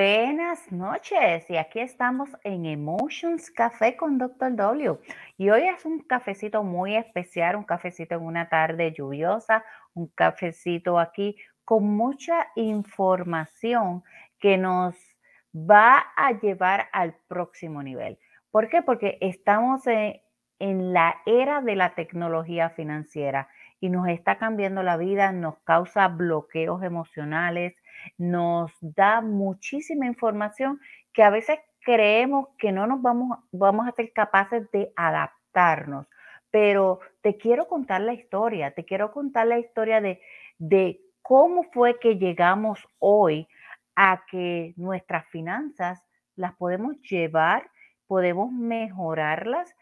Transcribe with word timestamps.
Buenas 0.00 0.70
noches, 0.70 1.50
y 1.50 1.56
aquí 1.56 1.80
estamos 1.80 2.30
en 2.44 2.66
Emotions 2.66 3.50
Café 3.50 3.96
con 3.96 4.16
Dr. 4.16 4.54
W. 4.54 4.96
Y 5.36 5.50
hoy 5.50 5.62
es 5.62 5.84
un 5.84 5.98
cafecito 6.04 6.62
muy 6.62 6.94
especial, 6.94 7.56
un 7.56 7.64
cafecito 7.64 8.14
en 8.14 8.22
una 8.22 8.48
tarde 8.48 8.94
lluviosa, 8.96 9.64
un 9.94 10.06
cafecito 10.06 11.00
aquí 11.00 11.36
con 11.64 11.96
mucha 11.96 12.46
información 12.54 14.04
que 14.38 14.56
nos 14.56 14.94
va 15.52 16.04
a 16.16 16.30
llevar 16.30 16.86
al 16.92 17.16
próximo 17.26 17.82
nivel. 17.82 18.20
¿Por 18.52 18.68
qué? 18.68 18.82
Porque 18.82 19.18
estamos 19.20 19.84
en, 19.88 20.20
en 20.60 20.92
la 20.92 21.16
era 21.26 21.60
de 21.60 21.74
la 21.74 21.96
tecnología 21.96 22.70
financiera 22.70 23.48
y 23.80 23.88
nos 23.88 24.06
está 24.06 24.38
cambiando 24.38 24.84
la 24.84 24.96
vida, 24.96 25.32
nos 25.32 25.58
causa 25.64 26.06
bloqueos 26.06 26.84
emocionales, 26.84 27.74
nos 28.16 28.70
da 28.80 29.20
muchísima 29.20 30.06
información 30.06 30.80
que 31.12 31.22
a 31.22 31.30
veces 31.30 31.58
creemos 31.80 32.48
que 32.58 32.72
no 32.72 32.86
nos 32.86 33.02
vamos, 33.02 33.38
vamos 33.52 33.88
a 33.88 33.92
ser 33.92 34.12
capaces 34.12 34.70
de 34.72 34.92
adaptarnos. 34.96 36.06
Pero 36.50 37.00
te 37.20 37.36
quiero 37.36 37.68
contar 37.68 38.00
la 38.00 38.14
historia, 38.14 38.72
te 38.72 38.84
quiero 38.84 39.12
contar 39.12 39.46
la 39.46 39.58
historia 39.58 40.00
de, 40.00 40.20
de 40.58 41.00
cómo 41.22 41.64
fue 41.64 41.98
que 41.98 42.16
llegamos 42.16 42.80
hoy 42.98 43.48
a 43.96 44.24
que 44.30 44.74
nuestras 44.76 45.26
finanzas 45.28 46.02
las 46.36 46.54
podemos 46.54 47.00
llevar, 47.02 47.70
podemos 48.06 48.52
mejorarlas 48.52 49.74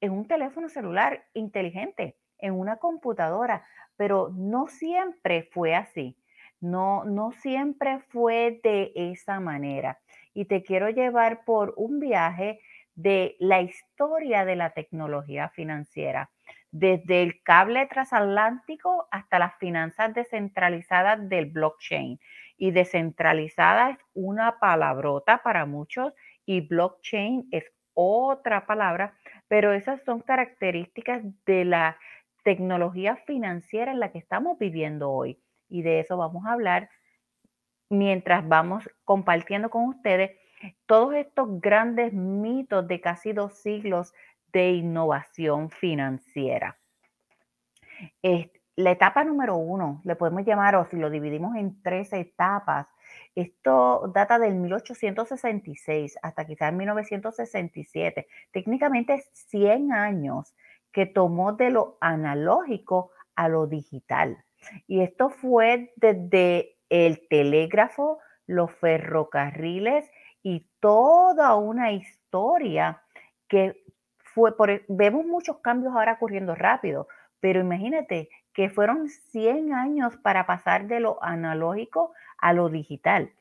en 0.00 0.12
un 0.12 0.26
teléfono 0.26 0.68
celular 0.68 1.24
inteligente, 1.32 2.16
en 2.38 2.54
una 2.54 2.76
computadora, 2.76 3.64
pero 3.96 4.30
no 4.34 4.66
siempre 4.66 5.48
fue 5.52 5.74
así. 5.74 6.16
No, 6.64 7.04
no 7.04 7.30
siempre 7.32 7.98
fue 8.08 8.58
de 8.64 8.90
esa 8.94 9.38
manera. 9.38 9.98
Y 10.32 10.46
te 10.46 10.62
quiero 10.62 10.88
llevar 10.88 11.44
por 11.44 11.74
un 11.76 12.00
viaje 12.00 12.58
de 12.94 13.36
la 13.38 13.60
historia 13.60 14.46
de 14.46 14.56
la 14.56 14.70
tecnología 14.70 15.50
financiera, 15.50 16.30
desde 16.70 17.22
el 17.22 17.42
cable 17.42 17.84
transatlántico 17.86 19.06
hasta 19.10 19.38
las 19.38 19.58
finanzas 19.58 20.14
descentralizadas 20.14 21.28
del 21.28 21.50
blockchain. 21.50 22.18
Y 22.56 22.70
descentralizada 22.70 23.90
es 23.90 23.98
una 24.14 24.58
palabrota 24.58 25.42
para 25.42 25.66
muchos 25.66 26.14
y 26.46 26.62
blockchain 26.66 27.46
es 27.50 27.64
otra 27.92 28.64
palabra, 28.64 29.18
pero 29.48 29.74
esas 29.74 30.02
son 30.04 30.20
características 30.20 31.22
de 31.44 31.66
la 31.66 31.98
tecnología 32.42 33.16
financiera 33.26 33.92
en 33.92 34.00
la 34.00 34.12
que 34.12 34.18
estamos 34.18 34.58
viviendo 34.58 35.10
hoy 35.10 35.43
y 35.74 35.82
de 35.82 35.98
eso 35.98 36.16
vamos 36.16 36.46
a 36.46 36.52
hablar 36.52 36.88
mientras 37.90 38.46
vamos 38.46 38.88
compartiendo 39.04 39.70
con 39.70 39.88
ustedes 39.88 40.30
todos 40.86 41.14
estos 41.14 41.60
grandes 41.60 42.12
mitos 42.12 42.86
de 42.86 43.00
casi 43.00 43.32
dos 43.32 43.54
siglos 43.54 44.14
de 44.52 44.70
innovación 44.70 45.70
financiera. 45.70 46.78
la 48.76 48.90
etapa 48.90 49.24
número 49.24 49.56
uno, 49.56 50.00
le 50.04 50.14
podemos 50.14 50.44
llamar, 50.44 50.76
o 50.76 50.84
si 50.86 50.96
lo 50.96 51.10
dividimos 51.10 51.56
en 51.56 51.82
tres 51.82 52.12
etapas, 52.12 52.86
esto 53.34 54.12
data 54.14 54.38
del 54.38 54.54
1866 54.54 56.18
hasta 56.22 56.46
quizás 56.46 56.72
1967, 56.72 58.28
técnicamente 58.52 59.24
100 59.32 59.92
años 59.92 60.54
que 60.92 61.06
tomó 61.06 61.52
de 61.52 61.70
lo 61.70 61.98
analógico 62.00 63.10
a 63.34 63.48
lo 63.48 63.66
digital. 63.66 64.44
Y 64.86 65.02
esto 65.02 65.30
fue 65.30 65.92
desde 65.96 66.76
el 66.88 67.26
telégrafo, 67.28 68.18
los 68.46 68.72
ferrocarriles 68.72 70.10
y 70.42 70.66
toda 70.80 71.56
una 71.56 71.92
historia 71.92 73.02
que 73.48 73.82
fue 74.18 74.56
por, 74.56 74.70
e, 74.70 74.84
vemos 74.88 75.24
muchos 75.24 75.58
cambios 75.58 75.94
ahora 75.94 76.14
ocurriendo 76.14 76.54
rápido, 76.54 77.08
pero 77.40 77.60
imagínate 77.60 78.28
que 78.52 78.68
fueron 78.68 79.08
100 79.08 79.72
años 79.72 80.16
para 80.18 80.46
pasar 80.46 80.86
de 80.86 81.00
lo 81.00 81.22
analógico 81.22 82.12
a 82.38 82.52
lo 82.52 82.68
digital. 82.68 83.32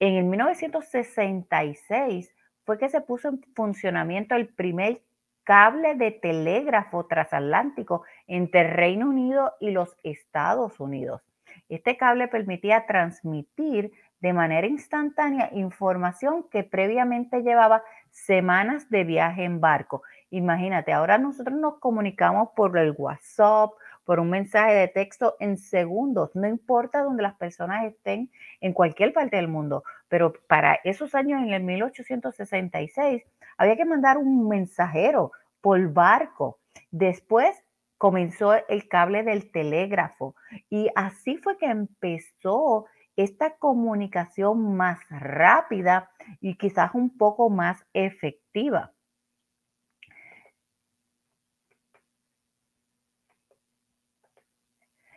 En 0.00 0.14
el 0.14 0.24
1966 0.24 2.34
fue 2.64 2.78
que 2.78 2.88
se 2.88 3.00
puso 3.00 3.28
en 3.28 3.42
funcionamiento 3.54 4.34
el 4.34 4.48
primer 4.48 5.02
cable 5.44 5.94
de 5.94 6.10
telégrafo 6.10 7.06
transatlántico 7.06 8.02
entre 8.28 8.70
Reino 8.70 9.08
Unido 9.08 9.54
y 9.58 9.70
los 9.70 9.96
Estados 10.04 10.78
Unidos. 10.78 11.22
Este 11.68 11.96
cable 11.96 12.28
permitía 12.28 12.86
transmitir 12.86 13.92
de 14.20 14.32
manera 14.32 14.66
instantánea 14.66 15.50
información 15.52 16.44
que 16.50 16.64
previamente 16.64 17.42
llevaba 17.42 17.82
semanas 18.10 18.88
de 18.90 19.04
viaje 19.04 19.44
en 19.44 19.60
barco. 19.60 20.02
Imagínate, 20.30 20.92
ahora 20.92 21.18
nosotros 21.18 21.58
nos 21.58 21.78
comunicamos 21.78 22.50
por 22.56 22.76
el 22.78 22.94
WhatsApp, 22.96 23.70
por 24.04 24.20
un 24.20 24.30
mensaje 24.30 24.74
de 24.74 24.88
texto 24.88 25.36
en 25.38 25.58
segundos, 25.58 26.34
no 26.34 26.48
importa 26.48 27.02
donde 27.02 27.22
las 27.22 27.34
personas 27.34 27.84
estén 27.84 28.30
en 28.60 28.72
cualquier 28.72 29.12
parte 29.12 29.36
del 29.36 29.48
mundo, 29.48 29.84
pero 30.08 30.32
para 30.48 30.80
esos 30.84 31.14
años 31.14 31.42
en 31.42 31.52
el 31.52 31.62
1866 31.62 33.22
había 33.58 33.76
que 33.76 33.84
mandar 33.84 34.16
un 34.16 34.48
mensajero 34.48 35.32
por 35.60 35.92
barco. 35.92 36.58
Después 36.90 37.62
comenzó 37.98 38.54
el 38.68 38.88
cable 38.88 39.24
del 39.24 39.50
telégrafo 39.50 40.34
y 40.70 40.88
así 40.94 41.36
fue 41.36 41.58
que 41.58 41.66
empezó 41.66 42.86
esta 43.16 43.56
comunicación 43.56 44.76
más 44.76 45.00
rápida 45.10 46.10
y 46.40 46.56
quizás 46.56 46.94
un 46.94 47.18
poco 47.18 47.50
más 47.50 47.84
efectiva. 47.92 48.92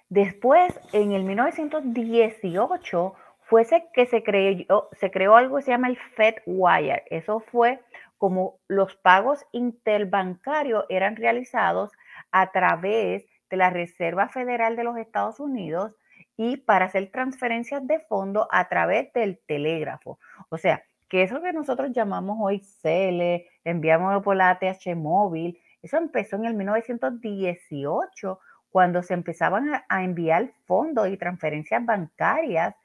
Después, 0.09 0.78
en 0.91 1.14
el 1.14 1.24
1918, 1.24 3.16
fue 3.44 3.66
que 3.94 4.06
se 4.08 4.24
creó, 4.24 4.90
se 4.94 5.12
creó 5.12 5.36
algo 5.36 5.58
que 5.58 5.62
se 5.64 5.72
llama 5.72 5.88
el 5.88 5.97
FedWire. 5.97 7.03
Eso 7.09 7.40
fue 7.40 7.80
como 8.18 8.59
los 8.68 8.96
pagos 8.97 9.46
interbancarios 9.52 10.86
eran 10.90 11.16
realizados 11.16 11.91
a 12.31 12.52
través 12.52 13.25
de 13.50 13.58
la 13.58 13.69
Reserva 13.69 14.30
Federal 14.30 14.75
de 14.75 14.84
los 14.84 14.97
Estados 14.97 15.40
Unidos 15.40 15.97
y 16.38 16.58
para 16.58 16.86
hacer 16.86 17.12
transferencias 17.12 17.86
de 17.86 18.00
fondos 18.00 18.47
a 18.52 18.68
través 18.68 19.12
del 19.14 19.40
telégrafo. 19.46 20.19
O 20.50 20.58
sea, 20.58 20.84
que 21.09 21.24
eso 21.24 21.41
que 21.41 21.52
nosotros 21.52 21.91
llamamos 21.91 22.38
hoy 22.40 22.59
CELE, 22.59 23.47
enviamos 23.66 24.24
por 24.24 24.36
la 24.36 24.50
ATH 24.50 24.96
móvil, 24.96 25.59
eso 25.81 25.97
empezó 25.97 26.38
en 26.38 26.46
el 26.46 26.53
1918 26.53 28.40
cuando 28.70 29.03
se 29.03 29.14
empezaban 29.14 29.84
a, 29.90 30.03
enviar 30.03 30.52
fondos 30.66 31.09
y 31.09 31.18
transferencias 31.18 31.86
bancarias, 31.86 32.75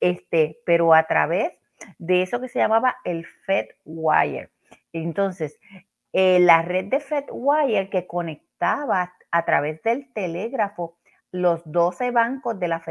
este, 0.00 0.58
pero 0.66 0.92
a 0.92 1.04
través 1.04 1.52
de 1.98 2.22
eso 2.22 2.40
que 2.40 2.48
se 2.48 2.58
llamaba 2.58 2.96
el 3.04 3.24
FedWire. 3.24 4.50
Entonces, 4.92 5.58
eh, 6.12 6.40
la 6.40 6.62
red 6.62 6.86
de 6.86 6.98
FedWire 6.98 7.88
que 7.88 8.08
a 8.60 9.44
través 9.44 9.82
del 9.82 10.12
telégrafo 10.12 10.96
los 11.32 11.62
12 11.64 12.10
bancos 12.10 12.58
de 12.58 12.68
la, 12.68 12.82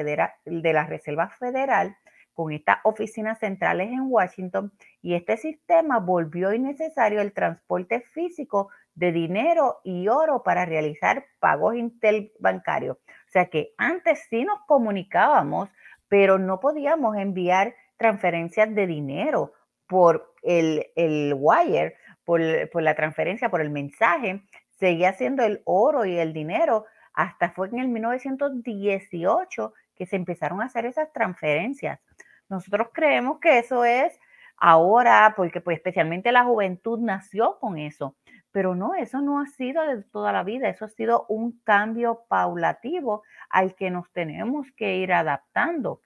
de 0.45 0.74
la 0.74 0.86
Reserva 0.86 1.30
Federal 1.30 1.95
con 2.33 2.54
estas 2.54 2.77
oficinas 2.83 3.38
centrales 3.39 3.92
en 3.92 4.04
Washington 4.07 4.71
y 5.01 5.16
este 5.16 5.36
sistema 5.36 6.00
volvió 6.00 6.54
innecesario 6.54 7.19
el 7.19 7.33
transporte 7.33 8.00
físico 8.00 8.69
de 8.95 9.12
dinero 9.12 9.80
y 9.83 10.07
oro 10.07 10.42
para 10.42 10.66
realizar 10.66 11.25
pagos 11.39 11.75
interbancarios. 11.75 12.98
O 12.98 13.31
sea 13.31 13.48
que 13.48 13.74
antes 13.77 14.25
sí 14.30 14.45
nos 14.45 14.60
comunicábamos, 14.68 15.69
pero 16.07 16.39
no 16.39 16.60
podíamos 16.60 17.18
enviar 17.18 17.75
transferencias 17.98 18.74
de 18.74 18.88
dinero 18.88 19.54
por 19.88 20.33
el, 20.42 21.33
wire, 21.38 21.95
por, 22.24 22.42
por, 22.69 22.83
la 22.83 22.95
transferencia, 22.95 23.50
por 23.50 23.60
el 23.60 23.69
mensaje, 23.69 24.44
seguía 24.79 25.13
siendo 25.13 25.43
el 25.43 25.61
oro 25.65 26.05
y 26.05 26.17
el 26.17 26.33
dinero. 26.33 26.85
Hasta 27.13 27.51
fue 27.51 27.67
en 27.67 27.79
el 27.79 27.89
1918 27.89 29.73
que 29.95 30.05
se 30.05 30.15
empezaron 30.15 30.61
a 30.61 30.65
hacer 30.65 30.85
esas 30.85 31.11
transferencias. 31.11 31.99
Nosotros 32.47 32.87
creemos 32.93 33.39
que 33.39 33.59
eso 33.59 33.83
es 33.85 34.17
ahora, 34.57 35.33
porque 35.35 35.61
pues 35.61 35.77
especialmente 35.77 36.31
la 36.31 36.45
juventud 36.45 36.99
nació 36.99 37.59
con 37.59 37.77
eso, 37.77 38.15
pero 38.51 38.75
no, 38.75 38.95
eso 38.95 39.21
no 39.21 39.39
ha 39.39 39.45
sido 39.45 39.85
de 39.85 40.03
toda 40.03 40.31
la 40.31 40.43
vida, 40.43 40.69
eso 40.69 40.85
ha 40.85 40.89
sido 40.89 41.25
un 41.29 41.59
cambio 41.63 42.23
paulativo 42.27 43.23
al 43.49 43.75
que 43.75 43.91
nos 43.91 44.11
tenemos 44.11 44.67
que 44.75 44.97
ir 44.97 45.13
adaptando. 45.13 46.01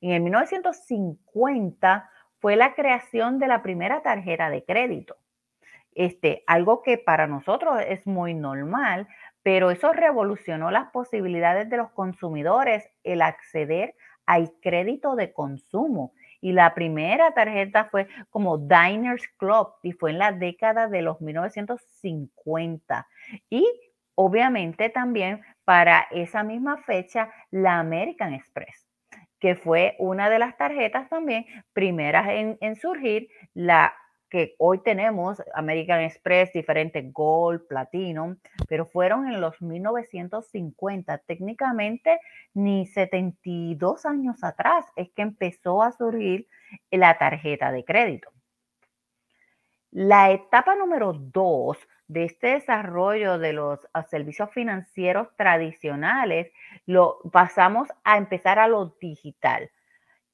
En 0.00 0.12
el 0.12 0.22
1950 0.22 2.10
fue 2.38 2.56
la 2.56 2.74
creación 2.74 3.38
de 3.38 3.48
la 3.48 3.62
primera 3.62 4.02
tarjeta 4.02 4.50
de 4.50 4.64
crédito. 4.64 5.16
Este, 5.96 6.44
algo 6.46 6.82
que 6.82 6.98
para 6.98 7.26
nosotros 7.26 7.80
es 7.88 8.06
muy 8.06 8.34
normal, 8.34 9.08
pero 9.42 9.70
eso 9.70 9.94
revolucionó 9.94 10.70
las 10.70 10.90
posibilidades 10.90 11.70
de 11.70 11.78
los 11.78 11.90
consumidores 11.92 12.84
el 13.02 13.22
acceder 13.22 13.94
al 14.26 14.52
crédito 14.60 15.16
de 15.16 15.32
consumo. 15.32 16.12
y 16.42 16.52
la 16.52 16.74
primera 16.74 17.32
tarjeta 17.32 17.86
fue 17.86 18.08
como 18.28 18.58
Diners 18.58 19.26
Club 19.38 19.68
y 19.82 19.92
fue 19.92 20.10
en 20.10 20.18
la 20.18 20.32
década 20.32 20.86
de 20.86 21.00
los 21.00 21.20
1950. 21.22 23.08
Y 23.48 23.66
obviamente 24.14 24.90
también 24.90 25.40
para 25.64 26.06
esa 26.10 26.42
misma 26.42 26.76
fecha 26.82 27.30
la 27.50 27.78
American 27.78 28.34
Express, 28.34 28.86
que 29.40 29.56
fue 29.56 29.96
una 29.98 30.28
de 30.28 30.38
las 30.38 30.56
tarjetas 30.58 31.08
también 31.08 31.46
primeras 31.72 32.28
en, 32.28 32.58
en 32.60 32.76
surgir, 32.76 33.28
la 33.54 33.94
hoy 34.58 34.78
tenemos, 34.78 35.42
American 35.54 36.00
Express, 36.00 36.52
diferentes 36.52 37.12
Gold, 37.12 37.66
Platinum, 37.66 38.36
pero 38.68 38.86
fueron 38.86 39.28
en 39.28 39.40
los 39.40 39.60
1950, 39.60 41.18
técnicamente 41.18 42.20
ni 42.54 42.86
72 42.86 44.06
años 44.06 44.42
atrás 44.42 44.86
es 44.96 45.10
que 45.10 45.22
empezó 45.22 45.82
a 45.82 45.92
surgir 45.92 46.48
la 46.90 47.18
tarjeta 47.18 47.72
de 47.72 47.84
crédito. 47.84 48.30
La 49.90 50.30
etapa 50.30 50.74
número 50.74 51.12
dos 51.12 51.78
de 52.08 52.24
este 52.24 52.48
desarrollo 52.48 53.38
de 53.38 53.52
los 53.52 53.80
ah, 53.92 54.04
servicios 54.04 54.50
financieros 54.50 55.28
tradicionales, 55.36 56.52
lo 56.86 57.18
pasamos 57.32 57.88
a 58.04 58.16
empezar 58.16 58.58
a 58.58 58.68
lo 58.68 58.96
digital. 59.00 59.70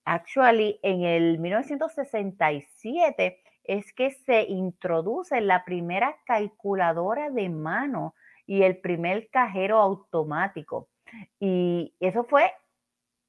Actually, 0.04 0.78
en 0.82 1.04
el 1.04 1.38
1967 1.38 3.40
es 3.64 3.92
que 3.92 4.10
se 4.10 4.42
introduce 4.42 5.40
la 5.40 5.64
primera 5.64 6.16
calculadora 6.26 7.30
de 7.30 7.48
mano 7.48 8.14
y 8.46 8.62
el 8.62 8.78
primer 8.78 9.28
cajero 9.30 9.78
automático. 9.78 10.88
Y 11.38 11.94
eso 12.00 12.24
fue 12.24 12.52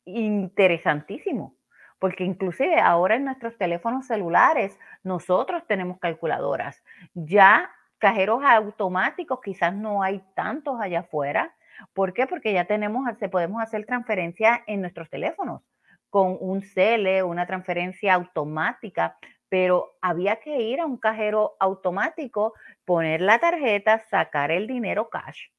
interesantísimo, 0.05 1.55
porque 1.99 2.23
inclusive 2.23 2.79
ahora 2.79 3.15
en 3.15 3.25
nuestros 3.25 3.57
teléfonos 3.57 4.07
celulares 4.07 4.77
nosotros 5.03 5.63
tenemos 5.67 5.99
calculadoras. 5.99 6.83
Ya 7.13 7.69
cajeros 7.99 8.43
automáticos 8.43 9.39
quizás 9.41 9.73
no 9.73 10.03
hay 10.03 10.21
tantos 10.35 10.79
allá 10.81 11.01
afuera. 11.01 11.55
¿Por 11.93 12.13
qué? 12.13 12.27
Porque 12.27 12.53
ya 12.53 12.65
tenemos, 12.65 13.07
podemos 13.31 13.61
hacer 13.61 13.85
transferencias 13.85 14.59
en 14.67 14.81
nuestros 14.81 15.09
teléfonos 15.09 15.61
con 16.09 16.37
un 16.39 16.61
CELE, 16.61 17.23
una 17.23 17.47
transferencia 17.47 18.13
automática 18.13 19.17
pero 19.53 19.97
había 20.01 20.37
que 20.37 20.63
ir 20.63 20.79
a 20.79 20.87
un 20.87 20.97
cajero 20.97 21.55
automático, 21.59 22.55
poner 22.85 23.21
la 23.21 23.37
tarjeta, 23.37 23.99
sacar 23.99 24.49
el 24.49 24.65
dinero 24.65 25.09
cash. 25.11 25.49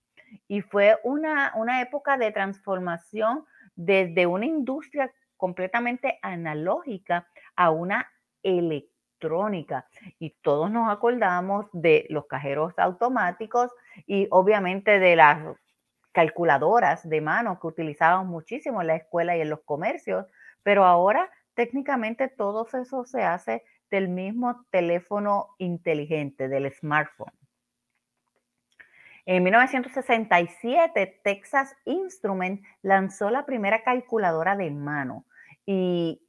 Y 0.49 0.63
fue 0.63 0.99
una, 1.05 1.53
una 1.55 1.81
época 1.81 2.19
de 2.19 2.33
transformación 2.33 3.45
desde 3.77 4.27
una 4.27 4.47
industria 4.47 5.13
completamente 5.37 6.19
analógica 6.23 7.29
a 7.55 7.71
una 7.71 8.11
electrónica. 8.43 9.87
Y 10.19 10.31
todos 10.43 10.73
nos 10.73 10.91
acordamos 10.91 11.67
de 11.73 12.07
los 12.11 12.27
cajeros 12.27 12.77
automáticos 12.79 13.71
y 14.09 14.27
obviamente 14.33 14.99
de 14.99 15.15
las 15.15 15.39
calculadoras 16.11 17.09
de 17.09 17.21
mano 17.21 17.61
que 17.61 17.69
utilizábamos 17.69 18.27
muchísimo 18.27 18.81
en 18.81 18.89
la 18.89 18.97
escuela 18.97 19.37
y 19.37 19.41
en 19.43 19.51
los 19.51 19.61
comercios, 19.61 20.27
pero 20.65 20.85
ahora 20.85 21.31
técnicamente 21.55 22.27
todo 22.27 22.67
eso 22.67 23.05
se 23.05 23.23
hace 23.23 23.63
del 23.95 24.09
mismo 24.09 24.67
teléfono 24.71 25.55
inteligente, 25.59 26.49
del 26.49 26.73
smartphone. 26.73 27.31
En 29.25 29.45
1967, 29.45 31.21
Texas 31.23 31.77
Instrument 31.85 32.61
lanzó 32.83 33.31
la 33.31 33.47
primera 33.47 33.85
calculadora 33.85 34.57
de 34.57 34.71
mano 34.73 35.25
y 35.65 36.21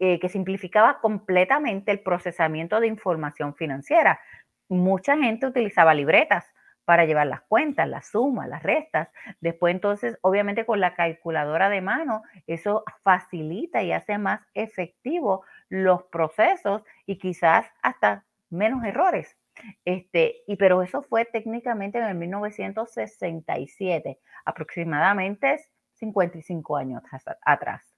eh, 0.00 0.18
que 0.18 0.28
simplificaba 0.28 1.00
completamente 1.00 1.92
el 1.92 2.00
procesamiento 2.00 2.80
de 2.80 2.88
información 2.88 3.54
financiera. 3.54 4.20
Mucha 4.68 5.16
gente 5.16 5.46
utilizaba 5.46 5.94
libretas 5.94 6.52
para 6.84 7.04
llevar 7.04 7.26
las 7.26 7.42
cuentas, 7.42 7.88
las 7.88 8.08
sumas, 8.08 8.48
las 8.48 8.62
restas. 8.62 9.08
Después 9.40 9.74
entonces, 9.74 10.18
obviamente 10.22 10.66
con 10.66 10.80
la 10.80 10.94
calculadora 10.94 11.68
de 11.68 11.80
mano, 11.80 12.22
eso 12.46 12.84
facilita 13.02 13.82
y 13.82 13.92
hace 13.92 14.18
más 14.18 14.40
efectivo 14.54 15.44
los 15.68 16.04
procesos 16.04 16.82
y 17.06 17.18
quizás 17.18 17.66
hasta 17.82 18.24
menos 18.50 18.84
errores. 18.84 19.36
Este, 19.84 20.42
y 20.46 20.56
pero 20.56 20.82
eso 20.82 21.02
fue 21.02 21.24
técnicamente 21.24 21.98
en 21.98 22.04
el 22.04 22.14
1967, 22.16 24.18
aproximadamente 24.44 25.64
55 25.92 26.76
años 26.76 27.02
atrás. 27.44 27.93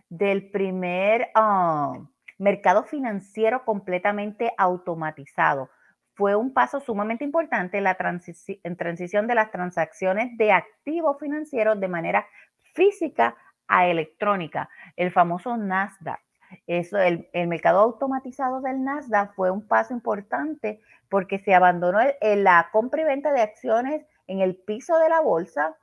del 0.10 0.50
primer 0.50 1.30
ah, 1.36 2.00
mercado 2.38 2.84
financiero 2.84 3.64
completamente 3.66 4.54
automatizado. 4.58 5.70
Fue 6.16 6.36
un 6.36 6.54
paso 6.54 6.80
sumamente 6.80 7.24
importante 7.24 7.78
en 7.78 7.86
la 7.86 7.96
transición 7.96 9.28
de 9.28 9.36
las 9.36 9.52
transacciones 9.52 10.38
de 10.38 10.52
activos 10.52 11.18
financieros 11.20 11.80
de 11.80 11.88
manera 11.88 12.28
física 12.74 13.36
a 13.68 13.88
electrónica, 13.88 14.70
el 14.96 15.12
famoso 15.12 15.58
Nasdaq. 15.58 16.20
Eso, 16.68 17.00
el, 17.00 17.28
mercado 17.48 17.80
automatizado 17.80 18.62
del 18.62 18.84
Nasdaq 18.84 19.34
fue 19.34 19.50
un 19.50 19.68
paso 19.68 19.92
importante 19.94 20.82
porque 21.10 21.40
se 21.40 21.56
abandonó 21.56 21.98
la 22.22 22.70
compra 22.72 23.02
y 23.02 23.06
venta 23.06 23.34
de 23.34 23.42
acciones 23.42 24.06
en 24.28 24.42
el 24.42 24.56
piso 24.56 24.98
de 25.00 25.10
la 25.10 25.22
bolsa, 25.22 25.78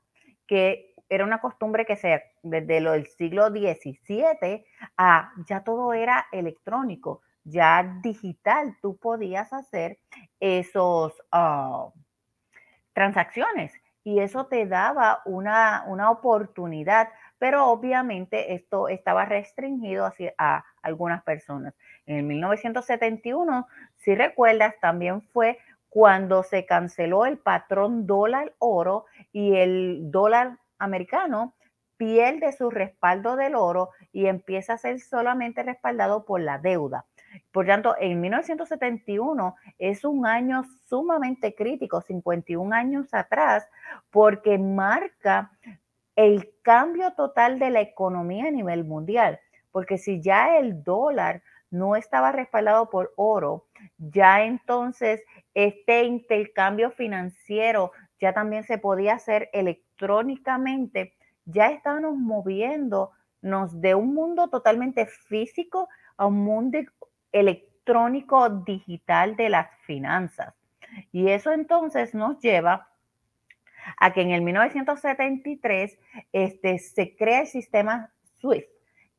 que 0.47 0.95
era 1.09 1.25
una 1.25 1.41
costumbre 1.41 1.85
que 1.85 1.97
se, 1.97 2.23
desde 2.43 2.79
el 2.79 3.07
siglo 3.07 3.49
XVII 3.49 4.65
a 4.97 5.33
ya 5.47 5.65
todo 5.65 5.93
era 5.93 6.27
electrónico, 6.31 7.23
ya 7.45 7.99
digital, 8.03 8.77
tú 8.81 8.97
podías 8.97 9.53
hacer 9.53 9.99
esos 10.39 11.13
ah, 11.33 11.89
transacciones 12.93 13.73
y 14.05 14.21
eso 14.21 14.47
te 14.47 14.67
daba 14.67 15.21
una, 15.25 15.85
una, 15.87 16.11
oportunidad, 16.11 17.09
pero 17.39 17.67
obviamente 17.67 18.55
esto 18.55 18.89
estaba 18.89 19.25
restringido 19.25 20.07
hacia, 20.07 20.33
a 20.39 20.65
algunas 20.83 21.23
personas. 21.23 21.75
En 22.07 22.17
el 22.17 22.23
1971, 22.23 23.67
si 23.97 24.15
recuerdas, 24.15 24.75
también 24.81 25.21
fue 25.21 25.59
cuando 25.91 26.43
se 26.43 26.65
canceló 26.65 27.27
el 27.27 27.39
patrón 27.39 28.07
dólar 28.07 28.55
oro 28.59 29.05
y 29.33 29.57
el 29.57 30.11
dólar 30.11 30.59
americano 30.79 31.55
pierde 31.97 32.53
su 32.53 32.71
respaldo 32.71 33.37
del 33.37 33.55
oro 33.55 33.91
y 34.11 34.25
empieza 34.27 34.73
a 34.73 34.79
ser 34.79 35.01
solamente 35.01 35.63
respaldado 35.63 36.25
por 36.25 36.41
la 36.41 36.57
deuda. 36.57 37.05
Por 37.53 37.67
tanto, 37.67 37.95
en 37.99 38.21
1971 38.21 39.55
es 39.79 40.05
un 40.05 40.27
año 40.27 40.65
sumamente 40.89 41.55
crítico, 41.55 42.01
51 42.01 42.75
años 42.75 43.13
atrás, 43.13 43.69
porque 44.11 44.59
marca 44.59 45.53
el 46.17 46.51
cambio 46.63 47.13
total 47.13 47.59
de 47.59 47.71
la 47.71 47.81
economía 47.81 48.47
a 48.47 48.51
nivel 48.51 48.85
mundial. 48.85 49.39
Porque 49.71 49.99
si 49.99 50.21
ya 50.23 50.57
el 50.57 50.83
dólar 50.83 51.43
no 51.71 51.97
estaba 51.97 52.33
respaldado 52.33 52.91
por 52.91 53.13
oro, 53.17 53.67
ya 53.99 54.43
entonces 54.43 55.23
este 55.55 56.05
intercambio 56.05 56.91
financiero 56.91 57.93
ya 58.21 58.33
también 58.33 58.65
se 58.65 58.79
podía 58.79 59.15
hacer 59.15 59.49
electrónicamente, 59.53 61.15
ya 61.45 61.71
estábamos 61.71 62.17
moviéndonos 62.17 63.81
de 63.81 63.95
un 63.95 64.15
mundo 64.15 64.49
totalmente 64.49 65.07
físico 65.07 65.89
a 66.17 66.27
un 66.27 66.45
mundo 66.45 66.79
electrónico 67.33 68.49
digital 68.51 69.37
de 69.37 69.49
las 69.49 69.69
finanzas. 69.87 70.55
Y 71.13 71.29
eso 71.29 71.53
entonces 71.53 72.15
nos 72.15 72.39
lleva 72.41 72.89
a 73.99 74.13
que 74.13 74.23
en 74.23 74.31
el 74.31 74.43
1973 74.43 75.99
este, 76.33 76.79
se 76.79 77.17
crea 77.17 77.41
el 77.41 77.47
sistema 77.47 78.13
SWIFT, 78.39 78.69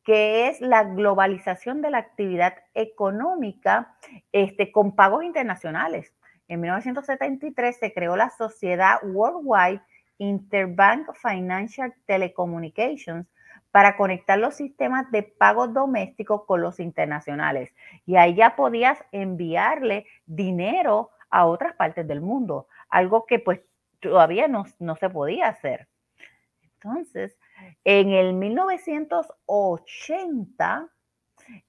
que 0.03 0.47
es 0.47 0.61
la 0.61 0.83
globalización 0.83 1.81
de 1.81 1.91
la 1.91 1.99
actividad 1.99 2.55
económica 2.73 3.95
este, 4.31 4.71
con 4.71 4.95
pagos 4.95 5.23
internacionales. 5.23 6.13
En 6.51 6.59
1973 6.59 7.77
se 7.77 7.93
creó 7.93 8.17
la 8.17 8.29
Sociedad 8.29 8.97
Worldwide 9.03 9.81
Interbank 10.17 11.15
Financial 11.15 11.93
Telecommunications 12.05 13.25
para 13.71 13.95
conectar 13.95 14.37
los 14.37 14.55
sistemas 14.55 15.09
de 15.11 15.23
pago 15.23 15.69
domésticos 15.69 16.43
con 16.43 16.61
los 16.61 16.81
internacionales. 16.81 17.73
Y 18.05 18.17
ahí 18.17 18.35
ya 18.35 18.57
podías 18.57 18.99
enviarle 19.13 20.05
dinero 20.25 21.11
a 21.29 21.45
otras 21.45 21.73
partes 21.77 22.05
del 22.05 22.19
mundo, 22.19 22.67
algo 22.89 23.25
que 23.25 23.39
pues 23.39 23.61
todavía 24.01 24.49
no, 24.49 24.65
no 24.79 24.97
se 24.97 25.09
podía 25.09 25.47
hacer. 25.47 25.87
Entonces, 26.63 27.37
en 27.85 28.09
el 28.09 28.33
1980 28.33 30.89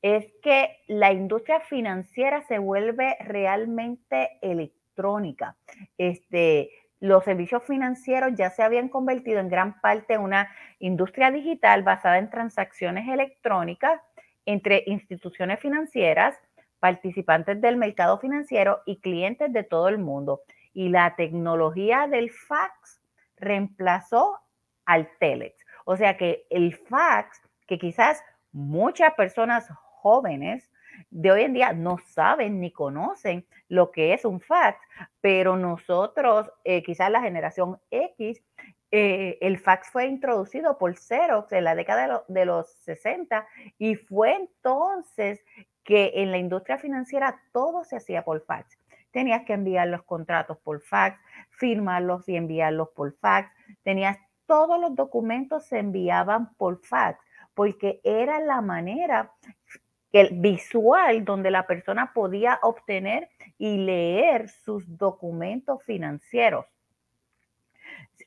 es 0.00 0.32
que 0.42 0.76
la 0.86 1.12
industria 1.12 1.60
financiera 1.60 2.42
se 2.42 2.58
vuelve 2.58 3.16
realmente 3.20 4.38
electrónica. 4.42 5.56
Este, 5.98 6.70
los 7.00 7.24
servicios 7.24 7.64
financieros 7.64 8.32
ya 8.36 8.50
se 8.50 8.62
habían 8.62 8.88
convertido 8.88 9.40
en 9.40 9.48
gran 9.48 9.80
parte 9.80 10.14
en 10.14 10.20
una 10.20 10.48
industria 10.78 11.30
digital 11.30 11.82
basada 11.82 12.18
en 12.18 12.30
transacciones 12.30 13.08
electrónicas 13.08 14.00
entre 14.46 14.84
instituciones 14.86 15.60
financieras, 15.60 16.36
participantes 16.78 17.60
del 17.60 17.76
mercado 17.76 18.18
financiero 18.18 18.82
y 18.86 19.00
clientes 19.00 19.52
de 19.52 19.64
todo 19.64 19.88
el 19.88 19.98
mundo. 19.98 20.42
Y 20.74 20.88
la 20.88 21.16
tecnología 21.16 22.06
del 22.08 22.30
fax 22.30 23.00
reemplazó 23.36 24.38
al 24.84 25.08
telex. 25.18 25.56
O 25.84 25.96
sea 25.96 26.16
que 26.16 26.46
el 26.50 26.74
fax, 26.74 27.40
que 27.66 27.78
quizás 27.78 28.22
muchas 28.52 29.14
personas 29.14 29.68
jóvenes 30.02 30.70
de 31.10 31.30
hoy 31.30 31.42
en 31.42 31.54
día 31.54 31.72
no 31.72 31.98
saben 31.98 32.60
ni 32.60 32.70
conocen 32.70 33.46
lo 33.68 33.90
que 33.90 34.12
es 34.12 34.24
un 34.24 34.40
fax, 34.40 34.78
pero 35.20 35.56
nosotros, 35.56 36.50
eh, 36.64 36.82
quizás 36.82 37.10
la 37.10 37.22
generación 37.22 37.78
X, 37.90 38.42
eh, 38.90 39.38
el 39.40 39.58
fax 39.58 39.90
fue 39.90 40.06
introducido 40.06 40.76
por 40.76 40.94
Xerox 40.96 41.52
en 41.52 41.64
la 41.64 41.74
década 41.74 42.24
de, 42.28 42.44
los 42.44 42.70
60 42.80 43.46
y 43.78 43.94
fue 43.94 44.34
entonces 44.34 45.42
que 45.82 46.12
en 46.16 46.30
la 46.30 46.38
industria 46.38 46.76
financiera 46.76 47.40
todo 47.52 47.84
se 47.84 47.96
hacía 47.96 48.22
por 48.22 48.44
fax. 48.44 48.78
Tenías 49.10 49.44
que 49.44 49.54
enviar 49.54 49.88
los 49.88 50.02
contratos 50.02 50.58
por 50.58 50.80
fax, 50.80 51.18
firmarlos 51.50 52.28
y 52.28 52.36
enviarlos 52.36 52.90
por 52.90 53.14
fax. 53.16 53.50
Tenías 53.82 54.18
todos 54.46 54.78
los 54.78 54.94
documentos 54.94 55.64
se 55.64 55.78
enviaban 55.78 56.54
por 56.54 56.78
fax 56.84 57.18
porque 57.54 58.00
era 58.04 58.40
la 58.40 58.60
manera 58.60 59.32
visual 60.32 61.24
donde 61.24 61.50
la 61.50 61.66
persona 61.66 62.12
podía 62.12 62.58
obtener 62.62 63.30
y 63.58 63.78
leer 63.78 64.48
sus 64.48 64.84
documentos 64.98 65.82
financieros. 65.84 66.66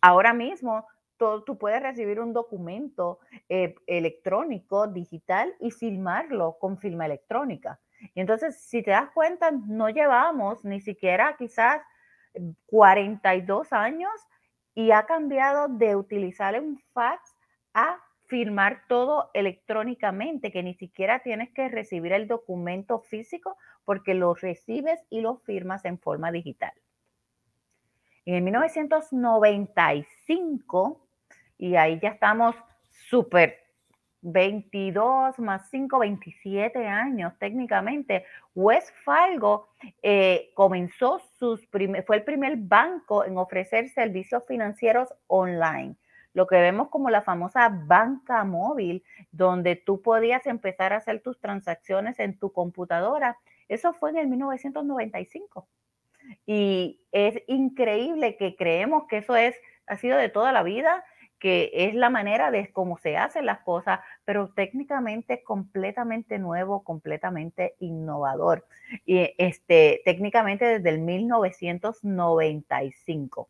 Ahora 0.01 0.33
mismo, 0.33 0.87
tú 1.17 1.57
puedes 1.57 1.81
recibir 1.81 2.19
un 2.19 2.33
documento 2.33 3.19
eh, 3.49 3.75
electrónico, 3.87 4.87
digital 4.87 5.53
y 5.59 5.71
filmarlo 5.71 6.57
con 6.59 6.77
firma 6.77 7.05
electrónica. 7.05 7.79
Y 8.13 8.19
entonces, 8.19 8.59
si 8.59 8.83
te 8.83 8.91
das 8.91 9.09
cuenta, 9.11 9.51
no 9.51 9.89
llevamos 9.89 10.65
ni 10.65 10.81
siquiera 10.81 11.35
quizás 11.37 11.81
42 12.65 13.71
años 13.71 14.11
y 14.73 14.91
ha 14.91 15.05
cambiado 15.05 15.69
de 15.69 15.95
utilizar 15.95 16.59
un 16.59 16.77
fax 16.93 17.35
a 17.73 17.97
firmar 18.27 18.83
todo 18.87 19.29
electrónicamente, 19.33 20.51
que 20.51 20.63
ni 20.63 20.73
siquiera 20.73 21.19
tienes 21.19 21.51
que 21.51 21.69
recibir 21.69 22.11
el 22.13 22.27
documento 22.27 22.99
físico 22.99 23.57
porque 23.83 24.13
lo 24.13 24.33
recibes 24.33 24.99
y 25.09 25.19
lo 25.21 25.37
firmas 25.37 25.85
en 25.85 25.99
forma 25.99 26.31
digital. 26.31 26.73
En 28.25 28.43
1995, 28.43 31.07
y 31.57 31.75
ahí 31.75 31.99
ya 32.01 32.09
estamos 32.09 32.55
súper 32.89 33.63
22 34.21 35.37
más 35.37 35.69
5, 35.69 35.99
27 35.99 36.87
años 36.87 37.33
técnicamente. 37.37 38.25
West 38.55 38.89
Fargo 39.03 39.69
eh, 40.01 40.49
comenzó 40.55 41.21
sus 41.37 41.67
fue 41.67 42.15
el 42.15 42.23
primer 42.23 42.57
banco 42.57 43.23
en 43.23 43.37
ofrecer 43.37 43.87
servicios 43.89 44.43
financieros 44.47 45.13
online 45.27 45.95
lo 46.35 46.45
que 46.47 46.57
vemos 46.57 46.89
como 46.89 47.09
la 47.09 47.23
famosa 47.23 47.69
banca 47.69 48.43
móvil, 48.43 49.03
donde 49.31 49.75
tú 49.77 50.01
podías 50.01 50.45
empezar 50.45 50.93
a 50.93 50.97
hacer 50.97 51.21
tus 51.21 51.39
transacciones 51.39 52.19
en 52.19 52.37
tu 52.37 52.51
computadora. 52.51 53.39
Eso 53.69 53.93
fue 53.93 54.09
en 54.09 54.17
el 54.17 54.27
1995. 54.27 55.65
Y 56.45 56.99
es 57.13 57.41
increíble 57.47 58.35
que 58.35 58.57
creemos 58.57 59.05
que 59.07 59.19
eso 59.19 59.37
es, 59.37 59.55
ha 59.87 59.95
sido 59.95 60.17
de 60.17 60.27
toda 60.27 60.51
la 60.51 60.61
vida, 60.61 61.05
que 61.39 61.71
es 61.73 61.95
la 61.95 62.09
manera 62.09 62.51
de 62.51 62.69
cómo 62.73 62.97
se 62.97 63.15
hacen 63.15 63.45
las 63.45 63.59
cosas, 63.59 64.01
pero 64.25 64.49
técnicamente 64.49 65.41
completamente 65.41 66.37
nuevo, 66.37 66.83
completamente 66.83 67.75
innovador. 67.79 68.67
Y 69.05 69.33
este, 69.37 70.01
técnicamente 70.03 70.65
desde 70.65 70.89
el 70.89 70.99
1995. 70.99 73.47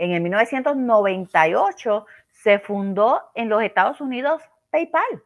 En 0.00 0.12
el 0.12 0.22
1998 0.22 2.06
se 2.30 2.58
fundó 2.58 3.20
en 3.34 3.50
los 3.50 3.62
Estados 3.62 4.00
Unidos 4.00 4.40
PayPal 4.70 5.22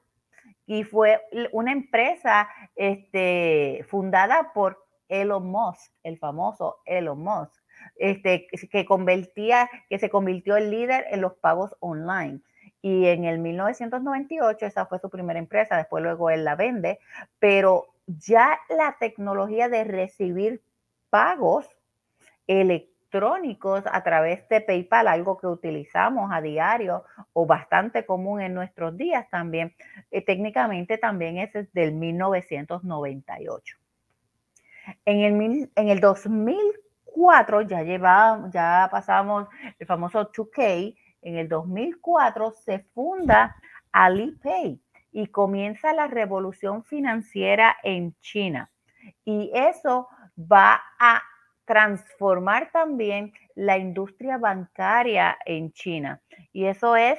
y 0.66 0.82
fue 0.82 1.22
una 1.52 1.70
empresa 1.70 2.48
este, 2.74 3.86
fundada 3.88 4.52
por 4.52 4.84
Elon 5.06 5.46
Musk, 5.46 5.92
el 6.02 6.18
famoso 6.18 6.78
Elon 6.86 7.22
Musk, 7.22 7.54
este, 7.94 8.48
que, 8.48 8.84
convertía, 8.84 9.70
que 9.88 10.00
se 10.00 10.10
convirtió 10.10 10.56
en 10.56 10.72
líder 10.72 11.06
en 11.08 11.20
los 11.20 11.34
pagos 11.34 11.76
online. 11.78 12.40
Y 12.82 13.06
en 13.06 13.26
el 13.26 13.38
1998 13.38 14.66
esa 14.66 14.86
fue 14.86 14.98
su 14.98 15.08
primera 15.08 15.38
empresa, 15.38 15.76
después 15.76 16.02
luego 16.02 16.30
él 16.30 16.42
la 16.42 16.56
vende, 16.56 16.98
pero 17.38 17.94
ya 18.06 18.58
la 18.68 18.96
tecnología 18.98 19.68
de 19.68 19.84
recibir 19.84 20.64
pagos 21.10 21.68
electrónicos 22.48 22.93
electrónicos 23.14 23.84
a 23.90 24.02
través 24.02 24.48
de 24.48 24.60
PayPal, 24.60 25.08
algo 25.08 25.38
que 25.38 25.46
utilizamos 25.46 26.30
a 26.32 26.40
diario 26.40 27.04
o 27.32 27.46
bastante 27.46 28.04
común 28.04 28.40
en 28.40 28.54
nuestros 28.54 28.96
días 28.96 29.28
también. 29.30 29.74
Eh, 30.10 30.24
técnicamente 30.24 30.98
también 30.98 31.38
es 31.38 31.72
del 31.72 31.92
1998. 31.92 33.76
En 35.04 35.20
el, 35.20 35.70
en 35.74 35.88
el 35.88 36.00
2004 36.00 37.62
ya 37.62 37.82
ya 38.50 38.88
pasamos 38.90 39.48
el 39.78 39.86
famoso 39.86 40.30
2K. 40.30 40.94
En 41.22 41.36
el 41.36 41.48
2004 41.48 42.50
se 42.50 42.80
funda 42.94 43.56
Alipay 43.92 44.80
y 45.12 45.26
comienza 45.28 45.92
la 45.92 46.08
revolución 46.08 46.82
financiera 46.82 47.76
en 47.82 48.14
China. 48.20 48.70
Y 49.24 49.50
eso 49.54 50.08
va 50.36 50.82
a 50.98 51.22
transformar 51.64 52.70
también 52.70 53.32
la 53.54 53.78
industria 53.78 54.38
bancaria 54.38 55.36
en 55.44 55.72
China. 55.72 56.20
Y 56.52 56.66
eso 56.66 56.96
es 56.96 57.18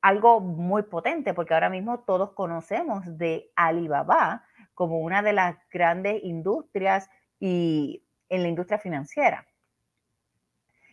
algo 0.00 0.40
muy 0.40 0.82
potente 0.82 1.34
porque 1.34 1.54
ahora 1.54 1.70
mismo 1.70 2.00
todos 2.00 2.32
conocemos 2.32 3.02
de 3.18 3.50
Alibaba 3.54 4.44
como 4.74 4.98
una 5.00 5.22
de 5.22 5.32
las 5.32 5.56
grandes 5.70 6.22
industrias 6.24 7.10
y 7.38 8.02
en 8.28 8.42
la 8.42 8.48
industria 8.48 8.78
financiera. 8.78 9.46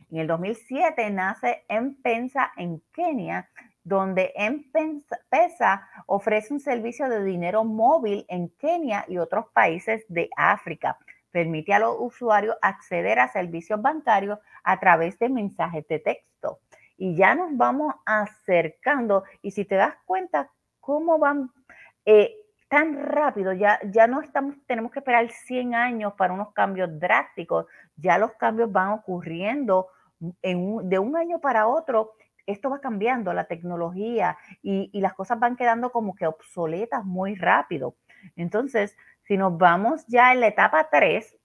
En 0.10 0.20
el 0.20 0.28
2007 0.28 1.10
nace 1.10 1.66
M-Pensa 1.68 2.52
en 2.56 2.82
Kenia, 2.94 3.50
donde 3.84 4.32
M-Pesa 4.36 5.88
ofrece 6.06 6.54
un 6.54 6.60
servicio 6.60 7.10
de 7.10 7.24
dinero 7.24 7.66
móvil 7.66 8.26
en 8.30 8.50
Kenia 8.50 9.06
y 9.08 9.18
otros 9.18 9.48
países 9.54 10.06
de 10.08 10.30
África 10.36 10.98
permite 11.38 11.72
a 11.72 11.78
los 11.78 11.96
usuarios 12.00 12.58
acceder 12.64 13.20
a 13.20 13.28
servicios 13.28 13.80
bancarios 13.80 14.40
a 14.64 14.80
través 14.80 15.20
de 15.20 15.30
mensajes 15.30 15.88
de 15.88 16.00
texto. 16.00 16.62
Y 16.98 17.16
ya 17.16 17.36
nos 17.36 17.56
vamos 17.56 17.94
acercando 18.08 19.24
y 19.44 19.52
si 19.52 19.64
te 19.64 19.76
das 19.76 19.94
cuenta 20.04 20.50
cómo 20.80 21.20
van, 21.20 21.52
eh, 22.06 22.34
tan 22.70 22.96
rápido, 22.96 23.54
ya, 23.54 23.80
ya 23.84 24.08
no 24.08 24.22
estamos, 24.22 24.56
tenemos 24.66 24.92
que 24.92 24.98
esperar 24.98 25.30
100 25.30 25.76
años 25.76 26.14
para 26.18 26.34
unos 26.34 26.54
cambios 26.54 26.90
drásticos, 27.00 27.68
ya 27.96 28.18
los 28.18 28.32
cambios 28.32 28.72
van 28.72 28.90
ocurriendo 28.94 29.90
en 30.42 30.90
de 30.90 30.98
un 30.98 31.16
año 31.18 31.40
para 31.40 31.68
otro, 31.68 32.14
esto 32.48 32.72
va 32.72 32.82
cambiando, 32.82 33.32
la 33.32 33.46
tecnología 33.46 34.40
y, 34.64 34.90
y 34.92 35.02
las 35.02 35.14
cosas 35.14 35.40
van 35.40 35.56
quedando 35.56 35.92
como 35.92 36.16
que 36.16 36.26
obsoletas 36.26 37.06
muy 37.06 37.36
rápido. 37.36 37.96
Entonces, 38.36 38.98
si 39.28 39.38
nos 39.38 39.58
vamos 39.58 40.06
ya 40.08 40.32
en 40.32 40.40
la 40.40 40.48
etapa 40.48 40.90
3, 40.90 41.36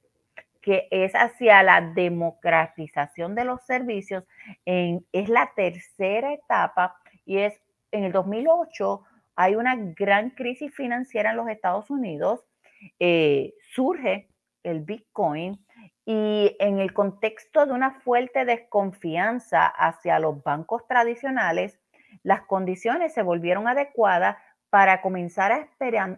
que 0.60 0.86
es 0.90 1.12
hacia 1.14 1.62
la 1.64 1.80
democratización 1.80 3.34
de 3.34 3.44
los 3.44 3.62
servicios, 3.64 4.24
en, 4.64 5.04
es 5.12 5.28
la 5.28 5.50
tercera 5.56 6.32
etapa 6.32 6.96
y 7.26 7.38
es 7.38 7.60
en 7.90 8.04
el 8.04 8.12
2008 8.12 9.02
hay 9.34 9.56
una 9.56 9.74
gran 9.76 10.30
crisis 10.30 10.74
financiera 10.74 11.30
en 11.30 11.36
los 11.36 11.48
Estados 11.48 11.90
Unidos, 11.90 12.44
eh, 13.00 13.54
surge 13.74 14.28
el 14.62 14.80
Bitcoin 14.80 15.64
y 16.04 16.56
en 16.60 16.78
el 16.78 16.92
contexto 16.92 17.66
de 17.66 17.72
una 17.72 18.00
fuerte 18.00 18.44
desconfianza 18.44 19.66
hacia 19.66 20.18
los 20.18 20.42
bancos 20.42 20.86
tradicionales, 20.86 21.80
las 22.22 22.42
condiciones 22.42 23.14
se 23.14 23.22
volvieron 23.22 23.66
adecuadas 23.66 24.36
para 24.72 25.02
comenzar 25.02 25.52
a 25.52 25.68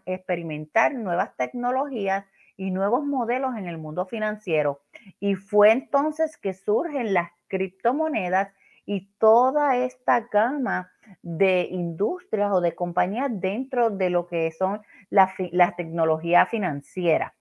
experimentar 0.07 0.95
nuevas 0.95 1.37
tecnologías 1.37 2.25
y 2.57 2.71
nuevos 2.71 3.05
modelos 3.05 3.57
en 3.57 3.67
el 3.67 3.79
mundo 3.79 4.07
financiero. 4.07 4.81
Y 5.19 5.35
fue 5.35 5.73
entonces 5.73 6.37
que 6.37 6.55
surgen 6.55 7.15
las 7.15 7.33
criptomonedas 7.49 8.55
y 8.87 9.09
toda 9.19 9.75
esta 9.79 10.21
gama 10.33 10.93
de 11.21 11.63
industrias 11.69 12.53
o 12.53 12.61
de 12.61 12.77
compañías 12.77 13.29
dentro 13.29 13.91
de 13.91 14.09
lo 14.09 14.29
que 14.29 14.53
son 14.53 14.83
las 15.11 15.33
la 15.51 15.75
tecnología 15.75 16.47
financiera. 16.47 17.35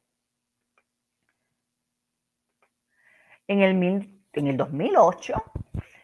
En 3.47 3.61
el, 3.61 4.09
en 4.33 4.47
el 4.47 4.57
2008, 4.57 5.43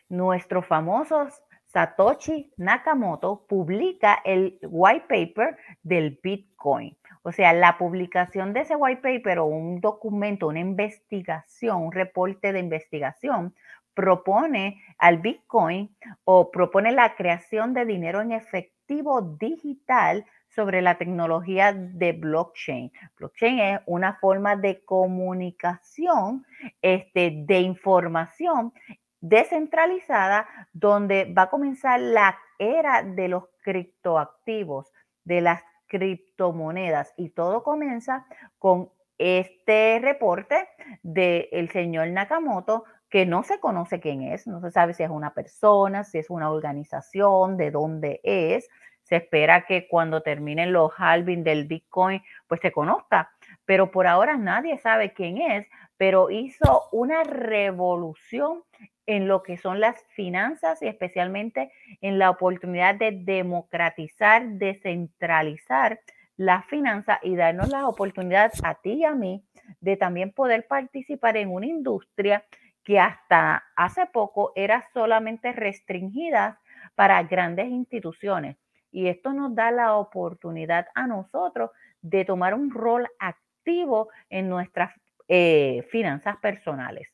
nuestro 0.10 0.62
famoso 0.62 1.30
Satoshi 1.72 2.52
Nakamoto 2.58 3.46
publica 3.48 4.22
el 4.26 4.58
white 4.64 5.06
paper 5.08 5.56
del 5.84 6.20
Bitcoin. 6.22 6.98
O 7.22 7.32
sea, 7.32 7.54
la 7.54 7.78
publicación 7.78 8.54
de 8.54 8.62
ese 8.62 8.76
white 8.76 9.02
paper 9.02 9.40
o 9.40 9.46
un 9.46 9.80
documento, 9.80 10.48
una 10.48 10.60
investigación, 10.60 11.84
un 11.84 11.92
reporte 11.92 12.54
de 12.54 12.60
investigación, 12.60 13.54
propone 13.94 14.82
al 14.98 15.20
Bitcoin 15.20 15.96
o 16.24 16.50
propone 16.50 16.92
la 16.92 17.16
creación 17.16 17.74
de 17.74 17.86
dinero 17.86 18.22
en 18.22 18.32
efectivo 18.32 19.22
digital 19.40 20.26
sobre 20.48 20.82
la 20.82 20.98
tecnología 20.98 21.74
de 21.74 22.14
blockchain. 22.14 22.92
Blockchain 23.18 23.60
es 23.60 23.80
una 23.86 24.16
forma 24.16 24.56
de 24.56 24.84
comunicación, 24.84 26.46
este, 26.82 27.44
de 27.46 27.60
información 27.60 28.74
descentralizada, 29.22 30.48
donde 30.74 31.34
va 31.34 31.44
a 31.44 31.50
comenzar 31.50 32.00
la 32.00 32.38
era 32.58 33.04
de 33.04 33.28
los 33.28 33.46
criptoactivos, 33.64 34.92
de 35.24 35.42
las 35.42 35.64
criptomonedas. 35.88 37.14
Y 37.18 37.30
todo 37.30 37.64
comienza 37.64 38.26
con 38.58 38.92
este 39.18 40.00
reporte 40.02 40.68
del 41.04 41.70
señor 41.72 42.08
Nakamoto, 42.08 42.86
que 43.10 43.26
no 43.26 43.44
se 43.44 43.60
conoce 43.60 44.00
quién 44.00 44.22
es, 44.22 44.48
no 44.48 44.62
se 44.62 44.72
sabe 44.72 44.94
si 44.94 45.04
es 45.04 45.10
una 45.10 45.34
persona, 45.34 46.04
si 46.04 46.20
es 46.20 46.30
una 46.30 46.52
organización, 46.52 47.58
de 47.58 47.72
dónde 47.72 48.22
es. 48.24 48.70
Se 49.04 49.16
espera 49.16 49.66
que 49.66 49.88
cuando 49.88 50.22
terminen 50.22 50.72
los 50.72 50.92
halving 50.96 51.44
del 51.44 51.66
Bitcoin, 51.66 52.22
pues 52.48 52.62
se 52.62 52.72
conozca. 52.72 53.32
Pero 53.66 53.90
por 53.90 54.06
ahora 54.06 54.38
nadie 54.38 54.78
sabe 54.78 55.14
quién 55.14 55.40
es, 55.40 55.68
pero 55.98 56.30
hizo 56.30 56.84
una 56.92 57.24
revolución 57.24 58.64
en 59.10 59.28
lo 59.28 59.42
que 59.42 59.58
son 59.58 59.80
las 59.80 60.06
finanzas 60.10 60.84
y 60.84 60.88
especialmente 60.88 61.72
en 62.00 62.20
la 62.20 62.30
oportunidad 62.30 62.94
de 62.94 63.12
democratizar, 63.12 64.48
descentralizar 64.50 66.00
la 66.38 66.62
finanza 66.62 67.20
y 67.24 67.36
darnos 67.36 67.70
la 67.70 67.88
oportunidad 67.88 68.52
a 68.62 68.76
ti 68.76 68.92
y 68.92 69.06
a 69.06 69.16
mí 69.16 69.44
de 69.82 69.98
también 69.98 70.32
poder 70.32 70.68
participar 70.68 71.38
en 71.38 71.50
una 71.50 71.66
industria 71.66 72.46
que 72.84 73.00
hasta 73.00 73.64
hace 73.76 74.06
poco 74.06 74.54
era 74.56 74.86
solamente 74.94 75.54
restringida 75.54 76.60
para 76.94 77.24
grandes 77.24 77.68
instituciones. 77.68 78.58
Y 78.92 79.08
esto 79.08 79.34
nos 79.34 79.56
da 79.56 79.72
la 79.72 79.96
oportunidad 79.96 80.86
a 80.94 81.08
nosotros 81.08 81.72
de 82.04 82.26
tomar 82.26 82.54
un 82.54 82.70
rol 82.70 83.08
activo 83.18 84.10
en 84.30 84.50
nuestras 84.50 84.94
eh, 85.28 85.84
finanzas 85.90 86.38
personales. 86.38 87.10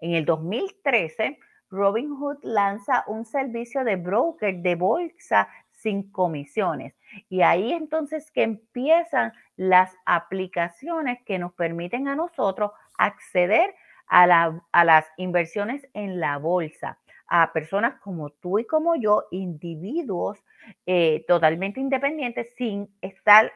En 0.00 0.12
el 0.14 0.24
2013, 0.24 1.38
Robinhood 1.70 2.38
lanza 2.42 3.04
un 3.06 3.24
servicio 3.24 3.84
de 3.84 3.96
broker 3.96 4.56
de 4.56 4.74
bolsa 4.74 5.48
sin 5.70 6.10
comisiones. 6.10 6.94
Y 7.28 7.42
ahí 7.42 7.72
entonces 7.72 8.30
que 8.30 8.42
empiezan 8.42 9.32
las 9.56 9.94
aplicaciones 10.04 11.18
que 11.24 11.38
nos 11.38 11.52
permiten 11.52 12.08
a 12.08 12.16
nosotros 12.16 12.70
acceder 12.98 13.74
a, 14.08 14.26
las 14.84 15.06
inversiones 15.16 15.86
en 15.92 16.20
la 16.20 16.38
bolsa, 16.38 16.98
a 17.26 17.52
personas 17.52 18.00
como 18.00 18.30
tú 18.30 18.58
y 18.58 18.64
como 18.64 18.94
yo, 18.96 19.24
individuos 19.30 20.38
eh, 20.86 21.24
totalmente 21.26 21.80
independientes, 21.80 22.54
sin 22.56 22.88
estar 23.00 23.52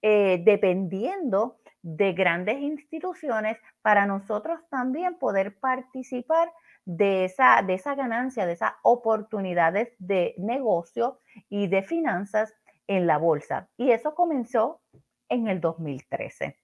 eh, 0.00 0.42
dependiendo 0.44 1.58
de 1.82 2.12
grandes 2.12 2.60
instituciones 2.60 3.58
para 3.82 4.06
nosotros 4.06 4.60
también 4.70 5.18
poder 5.18 5.58
participar 5.58 6.52
de 6.84 7.24
esa, 7.24 7.62
de 7.62 7.74
esa 7.74 7.94
ganancia, 7.94 8.46
de 8.46 8.52
esas 8.52 8.72
oportunidades 8.82 9.92
de 9.98 10.34
negocio 10.38 11.20
y 11.48 11.66
de 11.68 11.82
finanzas 11.82 12.54
en 12.86 13.06
la 13.06 13.18
bolsa. 13.18 13.68
Y 13.76 13.90
eso 13.90 14.14
comenzó 14.14 14.80
en 15.28 15.48
el 15.48 15.60
2013. 15.60 16.56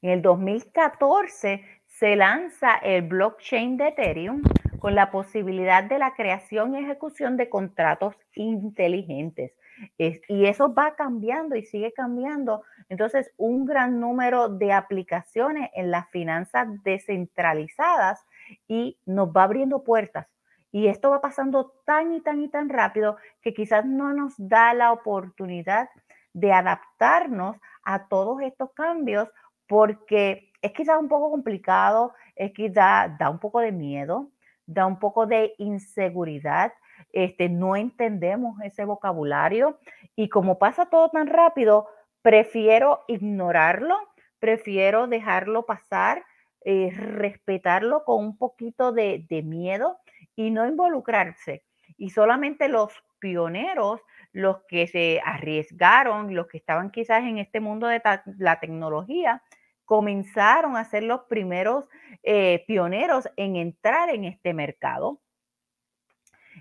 En 0.00 0.10
el 0.10 0.22
2014 0.22 1.64
se 1.86 2.16
lanza 2.16 2.76
el 2.76 3.02
blockchain 3.02 3.76
de 3.76 3.88
Ethereum 3.88 4.42
con 4.78 4.94
la 4.94 5.10
posibilidad 5.10 5.84
de 5.84 5.98
la 5.98 6.14
creación 6.14 6.74
y 6.74 6.78
ejecución 6.78 7.36
de 7.36 7.48
contratos 7.48 8.14
inteligentes 8.34 9.52
y 9.96 10.46
eso 10.46 10.72
va 10.72 10.94
cambiando 10.94 11.56
y 11.56 11.64
sigue 11.64 11.92
cambiando. 11.92 12.62
Entonces, 12.88 13.32
un 13.36 13.64
gran 13.64 14.00
número 14.00 14.48
de 14.48 14.72
aplicaciones 14.72 15.70
en 15.74 15.90
las 15.90 16.08
finanzas 16.10 16.68
descentralizadas 16.82 18.24
y 18.66 18.98
nos 19.06 19.28
va 19.28 19.44
abriendo 19.44 19.84
puertas. 19.84 20.26
Y 20.70 20.88
esto 20.88 21.10
va 21.10 21.20
pasando 21.20 21.72
tan 21.86 22.12
y 22.12 22.20
tan 22.20 22.42
y 22.42 22.48
tan 22.48 22.68
rápido 22.68 23.16
que 23.40 23.54
quizás 23.54 23.86
no 23.86 24.12
nos 24.12 24.34
da 24.36 24.74
la 24.74 24.92
oportunidad 24.92 25.88
de 26.34 26.52
adaptarnos 26.52 27.56
a 27.82 28.06
todos 28.08 28.42
estos 28.42 28.72
cambios 28.72 29.28
porque 29.66 30.52
es 30.60 30.72
quizás 30.72 30.98
un 31.00 31.08
poco 31.08 31.30
complicado, 31.30 32.14
es 32.36 32.52
quizás 32.52 33.16
da 33.18 33.30
un 33.30 33.38
poco 33.38 33.60
de 33.60 33.72
miedo, 33.72 34.30
da 34.68 34.86
un 34.86 35.00
poco 35.00 35.26
de 35.26 35.54
inseguridad 35.58 36.72
este, 37.12 37.48
no 37.48 37.76
entendemos 37.76 38.60
ese 38.62 38.84
vocabulario 38.84 39.78
y 40.16 40.28
como 40.28 40.58
pasa 40.58 40.86
todo 40.86 41.08
tan 41.10 41.26
rápido, 41.26 41.88
prefiero 42.22 43.04
ignorarlo, 43.08 43.96
prefiero 44.38 45.06
dejarlo 45.06 45.64
pasar, 45.64 46.24
eh, 46.64 46.90
respetarlo 46.94 48.04
con 48.04 48.24
un 48.24 48.36
poquito 48.36 48.92
de, 48.92 49.24
de 49.28 49.42
miedo 49.42 49.98
y 50.36 50.50
no 50.50 50.66
involucrarse. 50.66 51.64
Y 51.96 52.10
solamente 52.10 52.68
los 52.68 52.92
pioneros, 53.18 54.00
los 54.32 54.62
que 54.68 54.86
se 54.86 55.20
arriesgaron, 55.24 56.34
los 56.34 56.46
que 56.46 56.58
estaban 56.58 56.90
quizás 56.90 57.22
en 57.24 57.38
este 57.38 57.60
mundo 57.60 57.86
de 57.86 58.00
la 58.38 58.60
tecnología, 58.60 59.42
comenzaron 59.88 60.76
a 60.76 60.84
ser 60.84 61.02
los 61.02 61.22
primeros 61.22 61.86
eh, 62.22 62.62
pioneros 62.66 63.26
en 63.36 63.56
entrar 63.56 64.10
en 64.10 64.24
este 64.24 64.52
mercado. 64.52 65.22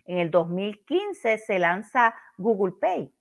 En 0.05 0.19
el 0.19 0.31
2015 0.31 1.37
se 1.37 1.59
lanza 1.59 2.15
Google 2.37 2.75
Pay, 2.79 3.13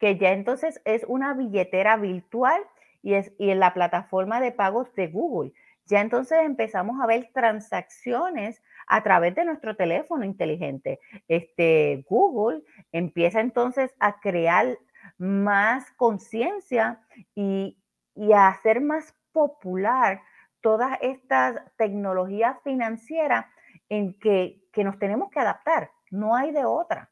que 0.00 0.18
ya 0.18 0.32
entonces 0.32 0.82
es 0.84 1.04
una 1.06 1.34
billetera 1.34 1.96
virtual 1.96 2.60
y 3.00 3.14
es 3.14 3.32
y 3.38 3.50
en 3.50 3.60
la 3.60 3.72
plataforma 3.72 4.40
de 4.40 4.50
pagos 4.50 4.92
de 4.96 5.06
Google. 5.06 5.52
Ya 5.86 6.00
entonces 6.00 6.38
empezamos 6.42 7.00
a 7.00 7.06
ver 7.06 7.30
transacciones 7.32 8.60
a 8.88 9.04
través 9.04 9.36
de 9.36 9.44
nuestro 9.44 9.76
teléfono 9.76 10.24
inteligente. 10.24 10.98
Este 11.28 12.04
Google 12.08 12.64
empieza 12.90 13.40
entonces 13.40 13.94
a 14.00 14.18
crear 14.18 14.76
más 15.16 15.92
conciencia 15.92 17.00
y, 17.36 17.78
y 18.16 18.32
a 18.32 18.48
hacer 18.48 18.80
más 18.80 19.14
popular 19.34 20.22
todas 20.62 20.96
estas 21.02 21.60
tecnologías 21.76 22.56
financieras 22.64 23.44
en 23.90 24.18
que, 24.18 24.62
que 24.72 24.82
nos 24.82 24.98
tenemos 24.98 25.30
que 25.30 25.40
adaptar. 25.40 25.90
No 26.10 26.34
hay 26.34 26.52
de 26.52 26.64
otra. 26.64 27.10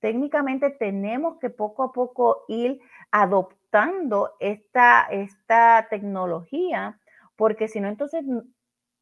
técnicamente 0.00 0.70
tenemos 0.70 1.38
que 1.38 1.50
poco 1.50 1.82
a 1.82 1.92
poco 1.92 2.44
ir 2.48 2.80
adoptando 3.10 4.32
esta, 4.40 5.06
esta 5.10 5.86
tecnología, 5.90 6.98
porque 7.36 7.68
si 7.68 7.80
no, 7.80 7.88
entonces 7.88 8.24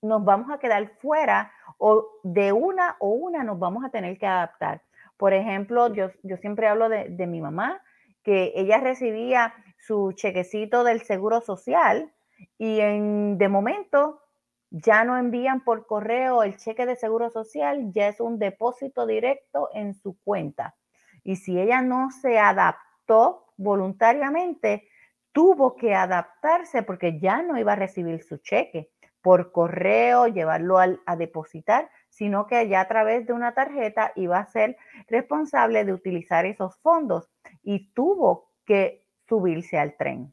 nos 0.03 0.25
vamos 0.25 0.51
a 0.51 0.59
quedar 0.59 0.89
fuera 0.99 1.53
o 1.79 2.07
de 2.25 2.53
una 2.53 2.97
o 2.99 3.11
una 3.11 3.45
nos 3.45 3.59
vamos 3.59 3.85
a 3.85 3.91
tener 3.91 4.19
que 4.19 4.27
adaptar. 4.27 4.83
Por 5.17 5.33
ejemplo, 5.33 5.93
yo, 5.93 6.11
yo 6.23 6.37
siempre 6.37 6.69
hablo 6.69 6.89
de, 6.89 7.09
de 7.09 7.27
mi 7.27 7.41
mamá, 7.41 7.81
que 8.23 8.53
ella 8.57 8.79
recibía 8.79 9.55
su 9.79 10.13
chequecito 10.13 10.85
del 10.85 11.03
seguro 11.03 11.41
social 11.41 12.13
y 12.59 12.81
en, 12.81 13.39
de 13.39 13.49
momento 13.49 14.21
ya 14.71 15.05
no 15.05 15.17
envían 15.17 15.65
por 15.65 15.87
correo 15.87 16.43
el 16.43 16.57
cheque 16.57 16.87
de 16.87 16.97
seguro 16.97 17.31
social, 17.31 17.91
ya 17.93 18.09
es 18.09 18.21
un 18.21 18.39
depósito 18.39 19.07
directo 19.07 19.71
en 19.73 19.95
su 19.95 20.19
cuenta. 20.21 20.77
Y 21.25 21.37
si 21.37 21.59
ella 21.59 21.81
no 21.81 22.11
se 22.11 22.39
adaptó 22.39 23.47
voluntariamente, 23.57 24.89
tuvo 25.33 25.77
que 25.77 25.95
adaptarse 25.95 26.83
porque 26.83 27.19
ya 27.19 27.43
no 27.43 27.59
iba 27.59 27.73
a 27.73 27.77
recibir 27.77 28.23
su 28.23 28.39
cheque 28.39 28.91
por 29.23 29.53
correo, 29.53 30.27
llevarlo 30.29 30.79
a 30.79 31.17
depositar, 31.17 31.91
sino 32.09 32.47
que 32.47 32.69
ya 32.69 32.81
a 32.81 32.89
través 32.89 33.27
de 33.27 33.33
una 33.33 33.53
tarjeta 33.53 34.13
iba 34.17 34.39
a 34.39 34.47
ser 34.47 34.77
responsable 35.09 35.85
de 35.85 35.93
utilizar 35.93 36.47
esos 36.47 36.79
fondos 36.79 37.29
y 37.63 37.93
tuvo 37.93 38.51
que 38.65 39.05
subirse 39.29 39.79
al 39.79 39.97
tren. 39.97 40.33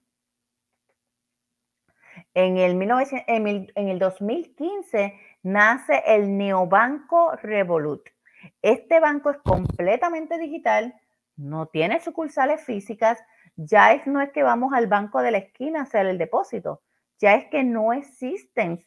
En 2.36 2.58
el, 2.58 3.72
el 3.76 4.00
2015 4.00 5.20
nace 5.44 6.04
el 6.06 6.38
Neobanco 6.38 7.32
Revolut. 7.42 8.10
Este 8.62 9.00
banco 9.00 9.30
es 9.30 9.38
completamente 9.38 10.38
digital, 10.38 10.94
no 11.38 11.68
tiene 11.68 12.02
sucursales 12.02 12.62
físicas, 12.62 13.24
ya 13.56 13.94
es, 13.94 14.06
no 14.06 14.20
es 14.20 14.32
que 14.32 14.44
vamos 14.44 14.74
al 14.74 14.88
banco 14.88 15.22
de 15.22 15.32
la 15.32 15.38
esquina 15.38 15.80
a 15.80 15.84
hacer 15.84 16.08
el 16.08 16.18
depósito, 16.18 16.82
ya 17.20 17.36
es 17.36 17.46
que 17.46 17.64
no 17.64 17.94
existen 17.94 18.86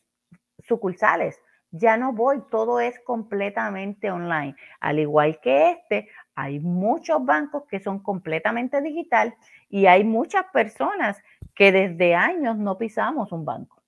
sucursales, 0.58 1.40
ya 1.70 1.96
no 1.96 2.12
voy, 2.12 2.42
todo 2.50 2.80
es 2.80 3.00
completamente 3.00 4.10
online. 4.10 4.56
Al 4.80 4.98
igual 4.98 5.40
que 5.40 5.70
este, 5.70 6.08
hay 6.34 6.60
muchos 6.60 7.24
bancos 7.24 7.64
que 7.66 7.80
son 7.80 8.02
completamente 8.02 8.82
digital 8.82 9.34
y 9.70 9.86
hay 9.86 10.04
muchas 10.04 10.44
personas 10.52 11.22
que 11.58 11.72
desde 11.72 12.14
años 12.14 12.56
no 12.56 12.78
pisamos 12.78 13.32
un 13.32 13.44
banco. 13.44 13.82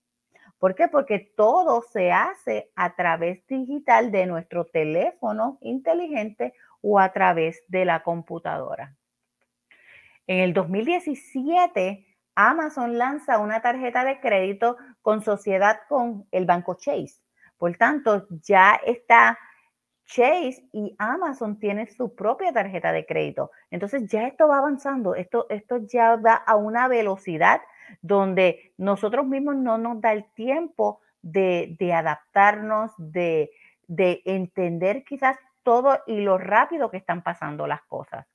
¿Por 0.59 0.75
qué? 0.75 0.89
Porque 0.89 1.21
todo 1.37 1.83
se 1.83 2.11
hace 2.11 2.73
a 2.75 2.97
través 2.97 3.47
digital 3.47 4.11
de 4.11 4.27
nuestro 4.27 4.65
teléfono 4.65 5.57
inteligente 5.61 6.53
o 6.83 6.99
a 6.99 7.13
través 7.13 7.63
de 7.69 7.85
la 7.85 8.03
computadora. 8.03 8.97
En 10.27 10.39
el 10.39 10.53
2017, 10.53 12.05
Amazon 12.35 12.99
lanza 12.99 13.39
una 13.39 13.63
tarjeta 13.63 14.03
de 14.03 14.19
crédito 14.19 14.77
con 15.01 15.23
sociedad 15.23 15.79
con 15.89 16.27
el 16.33 16.47
banco 16.47 16.75
Chase. 16.75 17.21
Por 17.57 17.77
tanto, 17.77 18.27
ya 18.43 18.81
está 18.85 19.39
Chase 20.11 20.68
y 20.73 20.94
Amazon 20.99 21.59
tienen 21.59 21.87
su 21.87 22.14
propia 22.14 22.53
tarjeta 22.53 22.90
de 22.90 23.07
crédito. 23.07 23.53
Entonces 23.70 24.11
ya 24.11 24.27
esto 24.27 24.49
va 24.49 24.59
avanzando, 24.59 25.14
esto, 25.14 25.46
esto 25.49 25.79
ya 25.87 26.16
va 26.16 26.35
a 26.35 26.57
una 26.57 26.88
velocidad 26.88 27.61
donde 28.03 28.73
nosotros 28.77 29.25
mismos 29.27 29.57
no 29.57 29.79
nos 29.79 30.01
da 30.01 30.12
el 30.12 30.25
tiempo 30.35 31.01
de, 31.23 31.77
adaptarnos, 31.94 32.90
de, 32.99 33.51
de 33.87 34.23
entender 34.25 35.05
quizás 35.05 35.37
todo 35.62 36.01
y 36.07 36.20
lo 36.20 36.38
rápido 36.38 36.90
que 36.90 36.96
están 36.96 37.23
pasando 37.23 37.68
las 37.68 37.83
cosas. 37.83 38.27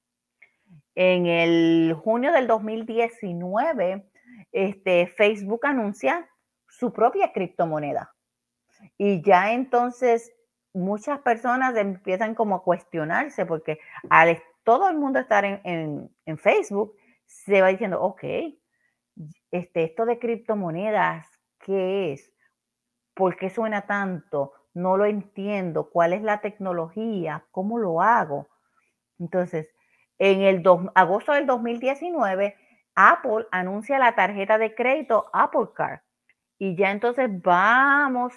En 0.93 1.25
el 1.25 1.93
junio 1.93 2.31
del 2.31 2.47
2019, 2.47 4.05
este, 4.53 5.07
Facebook 5.07 5.65
anuncia 5.65 6.29
su 6.69 6.93
propia 6.93 7.33
criptomoneda. 7.33 8.13
Y 8.97 9.21
ya 9.21 9.51
entonces 9.51 10.31
muchas 10.75 11.19
personas 11.19 11.75
empiezan 11.75 12.35
como 12.35 12.55
a 12.55 12.63
cuestionarse 12.63 13.45
porque 13.45 13.79
al 14.09 14.37
todo 14.63 14.89
el 14.89 14.97
mundo 14.97 15.19
estar 15.19 15.45
en, 15.45 16.09
Facebook, 16.37 16.95
se 17.25 17.61
va 17.61 17.67
diciendo, 17.69 18.01
ok, 18.01 18.23
este, 19.51 19.83
esto 19.83 20.05
de 20.05 20.19
criptomonedas, 20.19 21.27
¿qué 21.59 22.13
es? 22.13 22.33
¿Por 23.13 23.37
qué 23.37 23.49
suena 23.49 23.83
tanto? 23.83 24.53
No 24.73 24.97
lo 24.97 25.05
entiendo. 25.05 25.89
¿Cuál 25.89 26.13
es 26.13 26.21
la 26.23 26.41
tecnología? 26.41 27.45
¿Cómo 27.51 27.77
lo 27.77 28.01
hago? 28.01 28.47
Entonces, 29.19 29.69
en 30.17 30.41
el 30.41 30.63
agosto 30.95 31.31
del 31.33 31.45
2019, 31.45 32.55
Apple 32.95 33.45
anuncia 33.51 33.99
la 33.99 34.15
tarjeta 34.15 34.57
de 34.57 34.73
crédito 34.73 35.29
Apple 35.31 35.69
Card. 35.75 35.99
Y 36.57 36.75
ya 36.75 36.91
entonces 36.91 37.29
vamos 37.41 38.33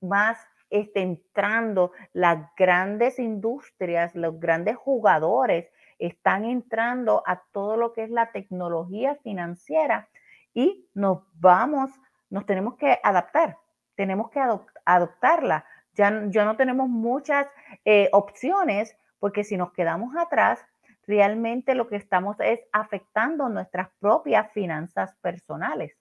más 0.00 0.38
este, 0.70 1.00
entrando 1.00 1.92
las 2.12 2.38
grandes 2.56 3.18
industrias, 3.18 4.14
los 4.14 4.38
grandes 4.40 4.76
jugadores 4.76 5.70
están 5.98 6.44
entrando 6.44 7.22
a 7.26 7.42
todo 7.52 7.76
lo 7.76 7.92
que 7.92 8.04
es 8.04 8.10
la 8.10 8.32
tecnología 8.32 9.16
financiera 9.22 10.08
y 10.52 10.88
nos 10.94 11.22
vamos, 11.34 11.90
nos 12.30 12.46
tenemos 12.46 12.76
que 12.76 12.98
adaptar, 13.02 13.58
tenemos 13.94 14.30
que 14.30 14.40
adoptarla. 14.84 15.64
Ya, 15.94 16.24
ya, 16.28 16.44
no 16.44 16.56
tenemos 16.56 16.88
muchas 16.88 17.46
eh, 17.84 18.10
opciones 18.12 18.96
porque 19.18 19.44
si 19.44 19.56
nos 19.56 19.72
quedamos 19.72 20.14
atrás, 20.16 20.62
realmente 21.06 21.74
lo 21.74 21.88
que 21.88 21.96
estamos 21.96 22.36
es 22.40 22.60
afectando 22.72 23.48
nuestras 23.48 23.88
propias 23.98 24.52
finanzas 24.52 25.14
personales. 25.22 25.96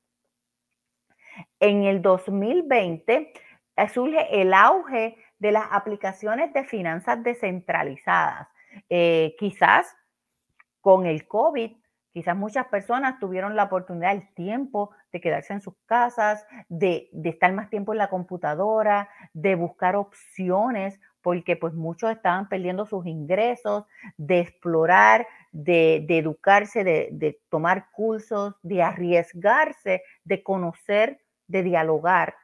En 1.60 1.84
el 1.84 2.02
2020 2.02 3.34
surge 3.94 4.42
el 4.42 4.54
auge 4.54 5.18
de 5.40 5.52
las 5.52 5.66
aplicaciones 5.72 6.54
de 6.54 6.64
finanzas 6.64 7.22
descentralizadas. 7.24 8.48
Eh, 8.90 9.36
quizás 9.38 9.96
con 10.82 11.06
el 11.06 11.28
COVID, 11.28 11.72
quizás 12.14 12.36
muchas 12.36 12.68
personas 12.68 13.20
tuvieron 13.20 13.56
la 13.56 13.64
oportunidad, 13.64 14.14
el 14.14 14.34
tiempo 14.34 14.92
de 15.12 15.20
quedarse 15.20 15.54
en 15.54 15.62
sus 15.62 15.76
casas, 15.86 16.46
de, 16.70 17.10
estar 17.24 17.52
más 17.54 17.70
tiempo 17.70 17.92
en 17.92 17.98
la 17.98 18.10
computadora, 18.10 19.10
de 19.34 19.56
buscar 19.56 19.96
opciones, 19.96 21.00
porque 21.22 21.56
pues 21.56 21.74
muchos 21.74 22.12
estaban 22.12 22.48
perdiendo 22.48 22.86
sus 22.86 23.06
ingresos, 23.06 23.86
de 24.18 24.40
explorar, 24.40 25.28
de, 25.52 26.06
educarse, 26.08 26.84
de, 26.84 27.10
de 27.12 27.40
tomar 27.50 27.90
cursos, 27.92 28.54
de 28.62 28.84
arriesgarse, 28.84 30.04
de 30.24 30.44
conocer, 30.44 31.20
de 31.48 31.64
dialogar. 31.64 32.36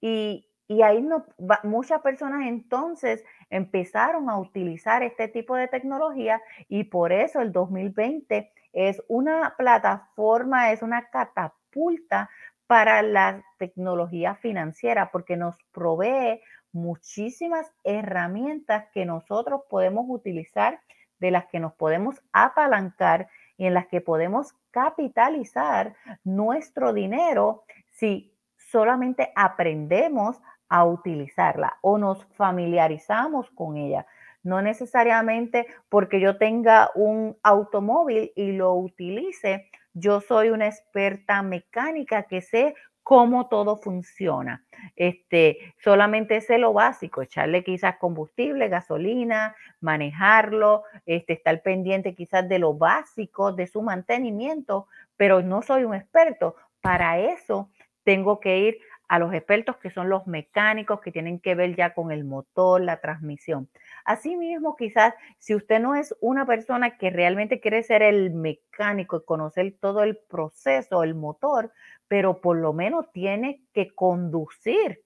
Y, 0.00 0.47
y 0.68 0.82
ahí 0.82 1.00
no, 1.00 1.24
muchas 1.64 2.02
personas 2.02 2.46
entonces 2.46 3.24
empezaron 3.48 4.28
a 4.28 4.38
utilizar 4.38 5.02
este 5.02 5.26
tipo 5.26 5.56
de 5.56 5.66
tecnología 5.66 6.42
y 6.68 6.84
por 6.84 7.10
eso 7.10 7.40
el 7.40 7.52
2020 7.52 8.52
es 8.74 9.02
una 9.08 9.54
plataforma, 9.56 10.70
es 10.70 10.82
una 10.82 11.08
catapulta 11.08 12.28
para 12.66 13.00
la 13.00 13.42
tecnología 13.56 14.34
financiera 14.34 15.10
porque 15.10 15.38
nos 15.38 15.56
provee 15.72 16.42
muchísimas 16.70 17.72
herramientas 17.82 18.88
que 18.92 19.06
nosotros 19.06 19.62
podemos 19.70 20.04
utilizar, 20.08 20.80
de 21.18 21.30
las 21.30 21.46
que 21.46 21.60
nos 21.60 21.72
podemos 21.72 22.22
apalancar 22.32 23.28
y 23.56 23.66
en 23.66 23.74
las 23.74 23.86
que 23.86 24.02
podemos 24.02 24.54
capitalizar 24.70 25.96
nuestro 26.24 26.92
dinero 26.92 27.64
si 27.90 28.34
solamente 28.56 29.32
aprendemos 29.34 30.40
a 30.68 30.84
utilizarla 30.84 31.78
o 31.80 31.98
nos 31.98 32.24
familiarizamos 32.34 33.50
con 33.50 33.76
ella. 33.76 34.06
No 34.42 34.62
necesariamente 34.62 35.66
porque 35.88 36.20
yo 36.20 36.38
tenga 36.38 36.90
un 36.94 37.36
automóvil 37.42 38.32
y 38.36 38.52
lo 38.52 38.74
utilice, 38.74 39.68
yo 39.94 40.20
soy 40.20 40.50
una 40.50 40.66
experta 40.66 41.42
mecánica 41.42 42.22
que 42.24 42.40
sé 42.40 42.74
cómo 43.08 43.48
todo 43.48 43.78
funciona. 43.78 44.66
Este, 44.94 45.74
solamente 45.82 46.42
sé 46.42 46.58
lo 46.58 46.74
básico, 46.74 47.22
echarle 47.22 47.64
quizás 47.64 47.96
combustible, 47.96 48.68
gasolina, 48.68 49.56
manejarlo, 49.80 50.82
este, 51.06 51.32
estar 51.32 51.62
pendiente 51.62 52.14
quizás 52.14 52.46
de 52.46 52.58
lo 52.58 52.74
básico, 52.74 53.52
de 53.52 53.66
su 53.66 53.80
mantenimiento, 53.80 54.88
pero 55.16 55.40
no 55.40 55.62
soy 55.62 55.84
un 55.84 55.94
experto. 55.94 56.56
Para 56.82 57.18
eso 57.18 57.70
tengo 58.04 58.40
que 58.40 58.58
ir 58.58 58.78
a 59.08 59.18
los 59.18 59.32
expertos 59.32 59.78
que 59.78 59.90
son 59.90 60.10
los 60.10 60.26
mecánicos 60.26 61.00
que 61.00 61.10
tienen 61.10 61.40
que 61.40 61.54
ver 61.54 61.74
ya 61.74 61.94
con 61.94 62.12
el 62.12 62.24
motor, 62.24 62.82
la 62.82 63.00
transmisión. 63.00 63.68
Asimismo, 64.04 64.76
quizás 64.76 65.14
si 65.38 65.54
usted 65.54 65.80
no 65.80 65.94
es 65.94 66.14
una 66.20 66.46
persona 66.46 66.98
que 66.98 67.10
realmente 67.10 67.60
quiere 67.60 67.82
ser 67.82 68.02
el 68.02 68.30
mecánico 68.32 69.16
y 69.16 69.24
conocer 69.24 69.74
todo 69.80 70.02
el 70.02 70.16
proceso, 70.16 71.02
el 71.02 71.14
motor, 71.14 71.72
pero 72.06 72.40
por 72.40 72.58
lo 72.58 72.72
menos 72.72 73.10
tiene 73.12 73.62
que 73.72 73.94
conducir 73.94 75.02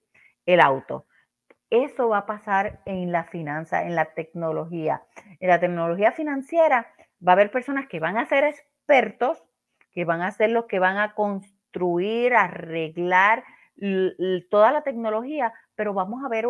el 0.46 0.60
auto. 0.60 1.06
Eso 1.70 2.08
va 2.08 2.18
a 2.18 2.26
pasar 2.26 2.80
en 2.84 3.12
la 3.12 3.24
finanza, 3.24 3.84
en 3.84 3.94
la 3.94 4.06
tecnología. 4.06 5.02
en 5.40 5.48
la 5.48 5.60
tecnología 5.60 6.12
financiera 6.12 6.88
va 7.26 7.32
a 7.32 7.34
haber 7.34 7.50
personas 7.50 7.86
que 7.86 8.00
van 8.00 8.18
a 8.18 8.26
ser 8.26 8.44
expertos, 8.44 9.42
que 9.92 10.04
van 10.04 10.22
a 10.22 10.32
ser 10.32 10.50
los 10.50 10.66
que 10.66 10.80
van 10.80 10.98
a 10.98 11.14
construir, 11.14 12.34
arreglar 12.34 13.44
toda 14.50 14.72
la 14.72 14.82
tecnología, 14.82 15.52
pero 15.74 15.92
vamos 15.92 16.24
a 16.24 16.28
ver 16.28 16.46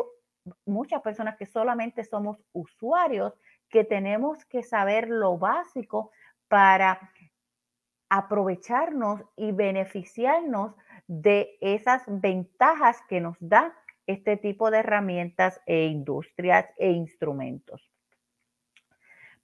muchas 0.67 1.01
personas 1.03 1.37
que 1.37 1.47
solamente 1.47 2.05
somos 2.05 2.39
usuarios, 2.53 3.33
que 3.69 3.85
tenemos 3.85 4.45
que 4.47 4.63
saber 4.63 5.09
lo 5.09 5.39
básico 5.39 6.11
para 6.49 7.13
aprovecharnos 8.11 9.23
y 9.37 9.53
beneficiarnos 9.53 10.75
de 11.07 11.57
esas 11.61 12.03
ventajas 12.07 13.01
que 13.09 13.21
nos 13.21 13.37
da 13.41 13.75
este 14.07 14.37
tipo 14.37 14.71
de 14.71 14.79
herramientas 14.79 15.61
e 15.65 15.87
industrias 15.87 16.67
e 16.77 16.91
instrumentos. 16.91 17.91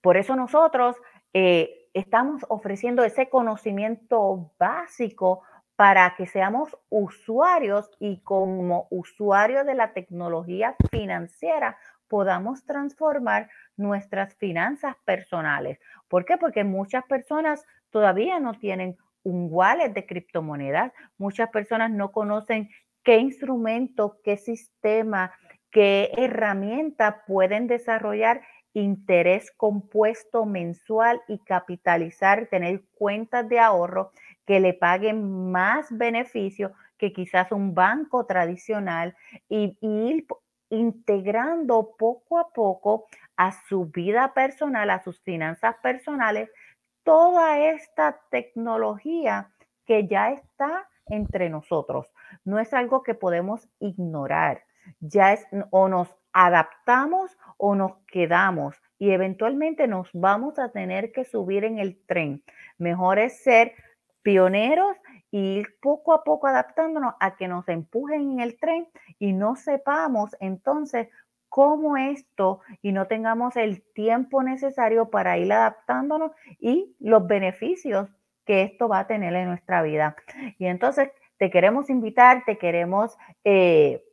Por 0.02 0.16
eso 0.16 0.36
nosotros 0.36 0.96
eh, 1.32 1.88
estamos 1.94 2.44
ofreciendo 2.48 3.04
ese 3.04 3.30
conocimiento 3.30 4.52
básico 4.58 5.42
para 5.78 6.16
que 6.16 6.26
seamos 6.26 6.76
usuarios 6.88 7.88
y 8.00 8.20
como 8.22 8.88
usuarios 8.90 9.64
de 9.64 9.76
la 9.76 9.92
tecnología 9.92 10.74
financiera 10.90 11.78
podamos 12.08 12.64
transformar 12.64 13.48
nuestras 13.76 14.34
finanzas 14.34 14.96
personales. 15.04 15.78
¿Por 16.08 16.24
qué? 16.24 16.36
Porque 16.36 16.64
muchas 16.64 17.04
personas 17.04 17.64
todavía 17.90 18.40
no 18.40 18.54
tienen 18.54 18.96
un 19.22 19.46
wallet 19.52 19.90
de 19.90 20.04
criptomonedas, 20.04 20.92
muchas 21.16 21.48
personas 21.50 21.92
no 21.92 22.10
conocen 22.10 22.70
qué 23.04 23.18
instrumento, 23.18 24.18
qué 24.24 24.36
sistema, 24.36 25.32
qué 25.70 26.10
herramienta 26.16 27.22
pueden 27.24 27.68
desarrollar 27.68 28.40
interés 28.72 29.52
compuesto 29.56 30.44
mensual 30.44 31.22
y 31.28 31.38
capitalizar, 31.38 32.46
tener 32.46 32.82
cuentas 32.94 33.48
de 33.48 33.60
ahorro 33.60 34.10
que 34.48 34.60
le 34.60 34.72
paguen 34.72 35.52
más 35.52 35.86
beneficio 35.90 36.72
que 36.96 37.12
quizás 37.12 37.52
un 37.52 37.74
banco 37.74 38.24
tradicional 38.24 39.14
y, 39.46 39.76
ir 39.82 40.26
integrando 40.70 41.94
poco 41.98 42.38
a 42.38 42.48
poco 42.48 43.08
a 43.36 43.52
su 43.68 43.84
vida 43.86 44.32
personal, 44.32 44.88
a 44.88 45.02
sus 45.02 45.20
finanzas 45.20 45.76
personales, 45.82 46.50
toda 47.02 47.58
esta 47.58 48.22
tecnología 48.30 49.50
que 49.84 50.06
ya 50.06 50.30
está 50.30 50.88
entre 51.08 51.50
nosotros. 51.50 52.10
No 52.44 52.58
es 52.58 52.72
algo 52.72 53.02
que 53.02 53.14
podemos 53.14 53.68
ignorar. 53.80 54.64
Ya 55.00 55.34
es 55.34 55.46
o 55.70 55.90
nos 55.90 56.08
adaptamos 56.32 57.36
o 57.58 57.74
nos 57.74 57.98
quedamos 58.06 58.80
y 58.98 59.10
eventualmente 59.10 59.86
nos 59.88 60.08
vamos 60.14 60.58
a 60.58 60.70
tener 60.70 61.12
que 61.12 61.26
subir 61.26 61.64
en 61.64 61.78
el 61.78 61.98
tren. 62.06 62.42
Mejor 62.78 63.18
es 63.18 63.42
ser 63.42 63.74
pioneros 64.28 64.94
y 65.30 65.60
ir 65.60 65.78
poco 65.80 66.12
a 66.12 66.22
poco 66.22 66.48
adaptándonos 66.48 67.14
a 67.18 67.36
que 67.36 67.48
nos 67.48 67.66
empujen 67.66 68.32
en 68.32 68.40
el 68.40 68.58
tren 68.58 68.86
y 69.18 69.32
no 69.32 69.56
sepamos 69.56 70.36
entonces 70.38 71.08
cómo 71.48 71.96
esto 71.96 72.60
y 72.82 72.92
no 72.92 73.06
tengamos 73.06 73.56
el 73.56 73.80
tiempo 73.94 74.42
necesario 74.42 75.08
para 75.08 75.38
ir 75.38 75.50
adaptándonos 75.50 76.32
y 76.60 76.94
los 77.00 77.26
beneficios 77.26 78.10
que 78.44 78.64
esto 78.64 78.86
va 78.86 78.98
a 78.98 79.06
tener 79.06 79.34
en 79.34 79.48
nuestra 79.48 79.80
vida. 79.80 80.14
Y 80.58 80.66
entonces 80.66 81.08
te 81.38 81.48
queremos 81.48 81.88
invitar, 81.88 82.42
te 82.44 82.58
queremos 82.58 83.16
eh, 83.44 84.04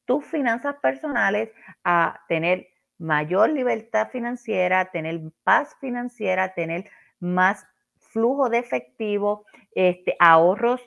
tus 0.07 0.25
finanzas 0.25 0.77
personales 0.77 1.51
a 1.85 2.21
tener 2.29 2.69
mayor 2.99 3.51
libertad 3.51 4.09
financiera, 4.09 4.87
tener 4.87 5.21
paz 5.45 5.77
financiera, 5.81 6.55
tener 6.55 6.89
más 7.21 7.67
flujo 7.99 8.49
de 8.49 8.59
efectivo, 8.59 9.45
este, 9.75 10.17
ahorros 10.19 10.81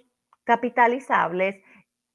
capitalizables, 0.44 1.62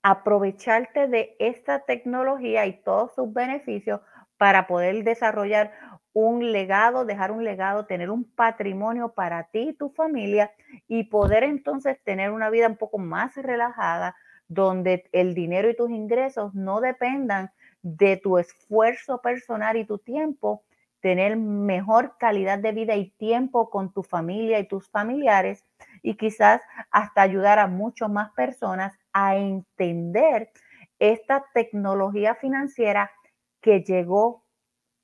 aprovecharte 0.03 1.07
de 1.09 1.37
esta 1.39 1.81
tecnología 1.81 2.67
y 2.67 2.83
todos 2.83 3.15
sus 3.15 3.33
beneficios 3.33 4.01
para 4.37 4.67
poder 4.67 5.05
desarrollar 5.05 5.73
un 6.13 6.53
legado, 6.53 7.05
dejar 7.05 7.33
un 7.33 7.45
legado, 7.45 7.87
tener 7.87 8.11
un 8.11 8.25
patrimonio 8.25 9.13
para 9.13 9.45
ti 9.45 9.71
y 9.71 9.73
tu 9.73 9.91
familia 9.91 10.53
y 10.87 11.05
poder 11.05 11.43
entonces 11.43 11.99
tener 12.05 12.31
una 12.31 12.51
vida 12.51 12.69
un 12.69 12.77
poco 12.77 12.99
más 12.99 13.35
relajada, 13.37 14.15
donde 14.47 15.09
el 15.13 15.35
dinero 15.35 15.71
y 15.71 15.77
tus 15.77 15.91
ingresos 15.91 16.55
no 16.55 16.81
dependan 16.81 17.51
de 17.83 18.17
tu 18.17 18.39
esfuerzo 18.39 19.21
personal 19.21 19.77
y 19.77 19.85
tu 19.85 19.99
tiempo, 19.99 20.63
tener 21.05 21.37
mejor 21.37 22.17
calidad 22.17 22.59
de 22.61 22.73
vida 22.73 22.97
y 22.97 23.11
tiempo 23.11 23.69
con 23.69 23.93
tu 23.93 24.03
familia 24.03 24.59
y 24.59 24.67
tus 24.67 24.89
familiares 24.89 25.63
y 26.01 26.17
quizás 26.17 26.63
hasta 26.91 27.21
ayudar 27.21 27.59
a 27.59 27.67
muchas 27.67 28.09
más 28.09 28.33
personas 28.33 28.99
a 29.13 29.37
entender 29.37 30.49
esta 30.99 31.45
tecnología 31.53 32.37
financiera 32.37 33.11
que 33.61 33.83
llegó 33.83 34.47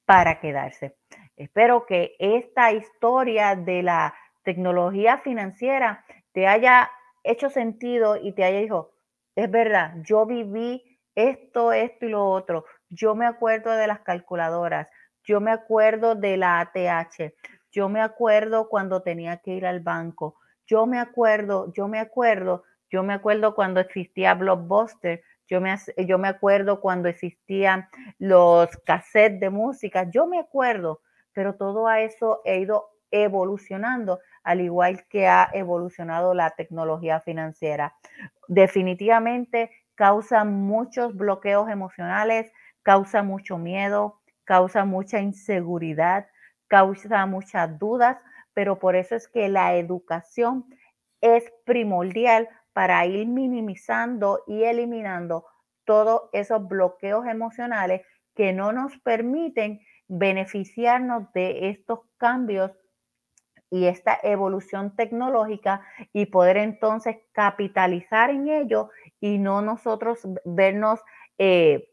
para 0.07 0.41
quedarse. 0.41 0.97
Espero 1.37 1.85
que 1.85 2.17
esta 2.19 2.73
historia 2.73 3.55
de 3.55 3.83
la 3.83 4.15
tecnología 4.43 5.19
financiera 5.19 6.07
te 6.33 6.47
haya 6.47 6.91
hecho 7.25 7.51
sentido 7.51 8.17
y 8.17 8.33
te 8.33 8.45
haya 8.45 8.61
dicho, 8.61 8.93
es 9.37 9.51
verdad, 9.51 9.97
yo 10.03 10.25
viví 10.25 10.99
esto, 11.15 11.75
esto 11.75 12.07
y 12.07 12.09
lo 12.09 12.25
otro. 12.25 12.65
Yo 12.89 13.15
me 13.15 13.27
acuerdo 13.27 13.73
de 13.73 13.87
las 13.87 14.01
calculadoras, 14.01 14.89
yo 15.25 15.41
me 15.41 15.51
acuerdo 15.51 16.15
de 16.15 16.37
la 16.37 16.61
ATH, 16.61 17.35
yo 17.71 17.89
me 17.89 18.01
acuerdo 18.01 18.69
cuando 18.69 19.03
tenía 19.03 19.39
que 19.39 19.53
ir 19.53 19.67
al 19.67 19.81
banco, 19.81 20.37
yo 20.67 20.87
me 20.87 20.99
acuerdo, 20.99 21.73
yo 21.73 21.89
me 21.89 21.99
acuerdo, 21.99 22.65
yo 22.91 23.03
me 23.03 23.15
acuerdo 23.15 23.55
cuando 23.55 23.81
existía 23.81 24.35
Blockbuster, 24.35 25.23
yo 25.49 25.61
me, 25.61 25.77
yo 26.07 26.19
me 26.19 26.29
acuerdo 26.29 26.81
cuando 26.81 27.09
existían 27.09 27.89
los 28.19 28.69
cassettes 28.85 29.41
de 29.41 29.51
música, 29.51 30.09
yo 30.11 30.27
me 30.27 30.39
acuerdo, 30.39 31.01
pero 31.33 31.57
todo 31.57 31.89
a 31.89 32.01
eso 32.01 32.41
he 32.45 32.61
ido 32.61 32.91
evolucionando, 33.11 34.21
al 34.45 34.61
igual 34.61 35.05
que 35.09 35.27
ha 35.27 35.51
evolucionado 35.53 36.35
la 36.35 36.51
tecnología 36.51 37.21
financiera. 37.21 37.97
Definitivamente 38.47 39.71
causa 39.97 40.45
muchos 40.45 41.17
bloqueos 41.17 41.69
emocionales, 41.69 42.53
causa 42.83 43.23
mucho 43.23 43.59
miedo, 43.59 44.20
causa 44.45 44.85
mucha 44.85 45.21
inseguridad, 45.21 46.29
causa 46.69 47.27
muchas 47.27 47.79
dudas, 47.79 48.19
pero 48.55 48.79
por 48.79 48.97
eso 48.97 49.15
es 49.15 49.29
que 49.29 49.49
la 49.49 49.77
educación 49.77 50.67
es 51.21 51.53
primordial 51.65 52.49
para 52.73 53.05
ir 53.07 53.27
minimizando 53.27 54.43
y 54.47 54.65
eliminando 54.65 55.47
todos 55.85 56.31
esos 56.33 56.67
bloqueos 56.67 57.27
emocionales 57.27 58.03
que 58.35 58.53
no 58.53 58.73
nos 58.73 58.97
permiten 58.99 59.81
beneficiarnos 60.09 61.33
de 61.33 61.69
estos 61.71 62.01
cambios 62.17 62.73
y 63.71 63.87
esta 63.87 64.19
evolución 64.23 64.97
tecnológica 64.97 65.87
y 66.13 66.27
poder 66.27 66.57
entonces 66.57 67.17
capitalizar 67.33 68.31
en 68.31 68.49
ello 68.49 68.91
y 69.21 69.39
no 69.39 69.63
nosotros 69.63 70.21
vernos 70.45 71.01
eh, 71.39 71.90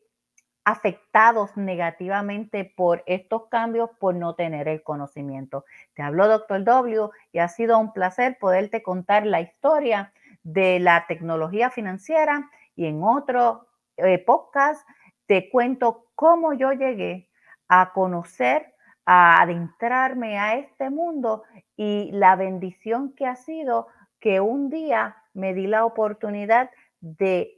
afectados 0.67 1.55
negativamente 1.55 2.65
por 2.75 3.01
estos 3.05 3.45
cambios 3.45 3.89
por 4.01 4.15
no 4.15 4.35
tener 4.35 4.67
el 4.67 4.83
conocimiento. 4.83 5.63
Te 5.93 6.01
habló 6.01 6.27
Doctor 6.27 6.65
W 6.65 7.07
y 7.31 7.39
ha 7.39 7.47
sido 7.47 7.79
un 7.79 7.93
placer 7.93 8.37
poderte 8.37 8.83
contar 8.83 9.25
la 9.25 9.39
historia 9.39 10.11
de 10.43 10.81
la 10.81 11.05
tecnología 11.07 11.69
financiera 11.69 12.51
y 12.75 12.85
en 12.85 13.01
otro 13.01 13.65
eh, 13.95 14.19
podcast 14.19 14.85
te 15.25 15.49
cuento 15.49 16.07
cómo 16.15 16.51
yo 16.51 16.73
llegué 16.73 17.29
a 17.69 17.93
conocer 17.93 18.73
a 19.05 19.41
adentrarme 19.41 20.37
a 20.37 20.55
este 20.55 20.89
mundo 20.89 21.43
y 21.77 22.11
la 22.11 22.35
bendición 22.35 23.13
que 23.13 23.25
ha 23.25 23.37
sido 23.37 23.87
que 24.19 24.41
un 24.41 24.69
día 24.69 25.15
me 25.33 25.53
di 25.53 25.65
la 25.65 25.85
oportunidad 25.85 26.71
de 26.99 27.57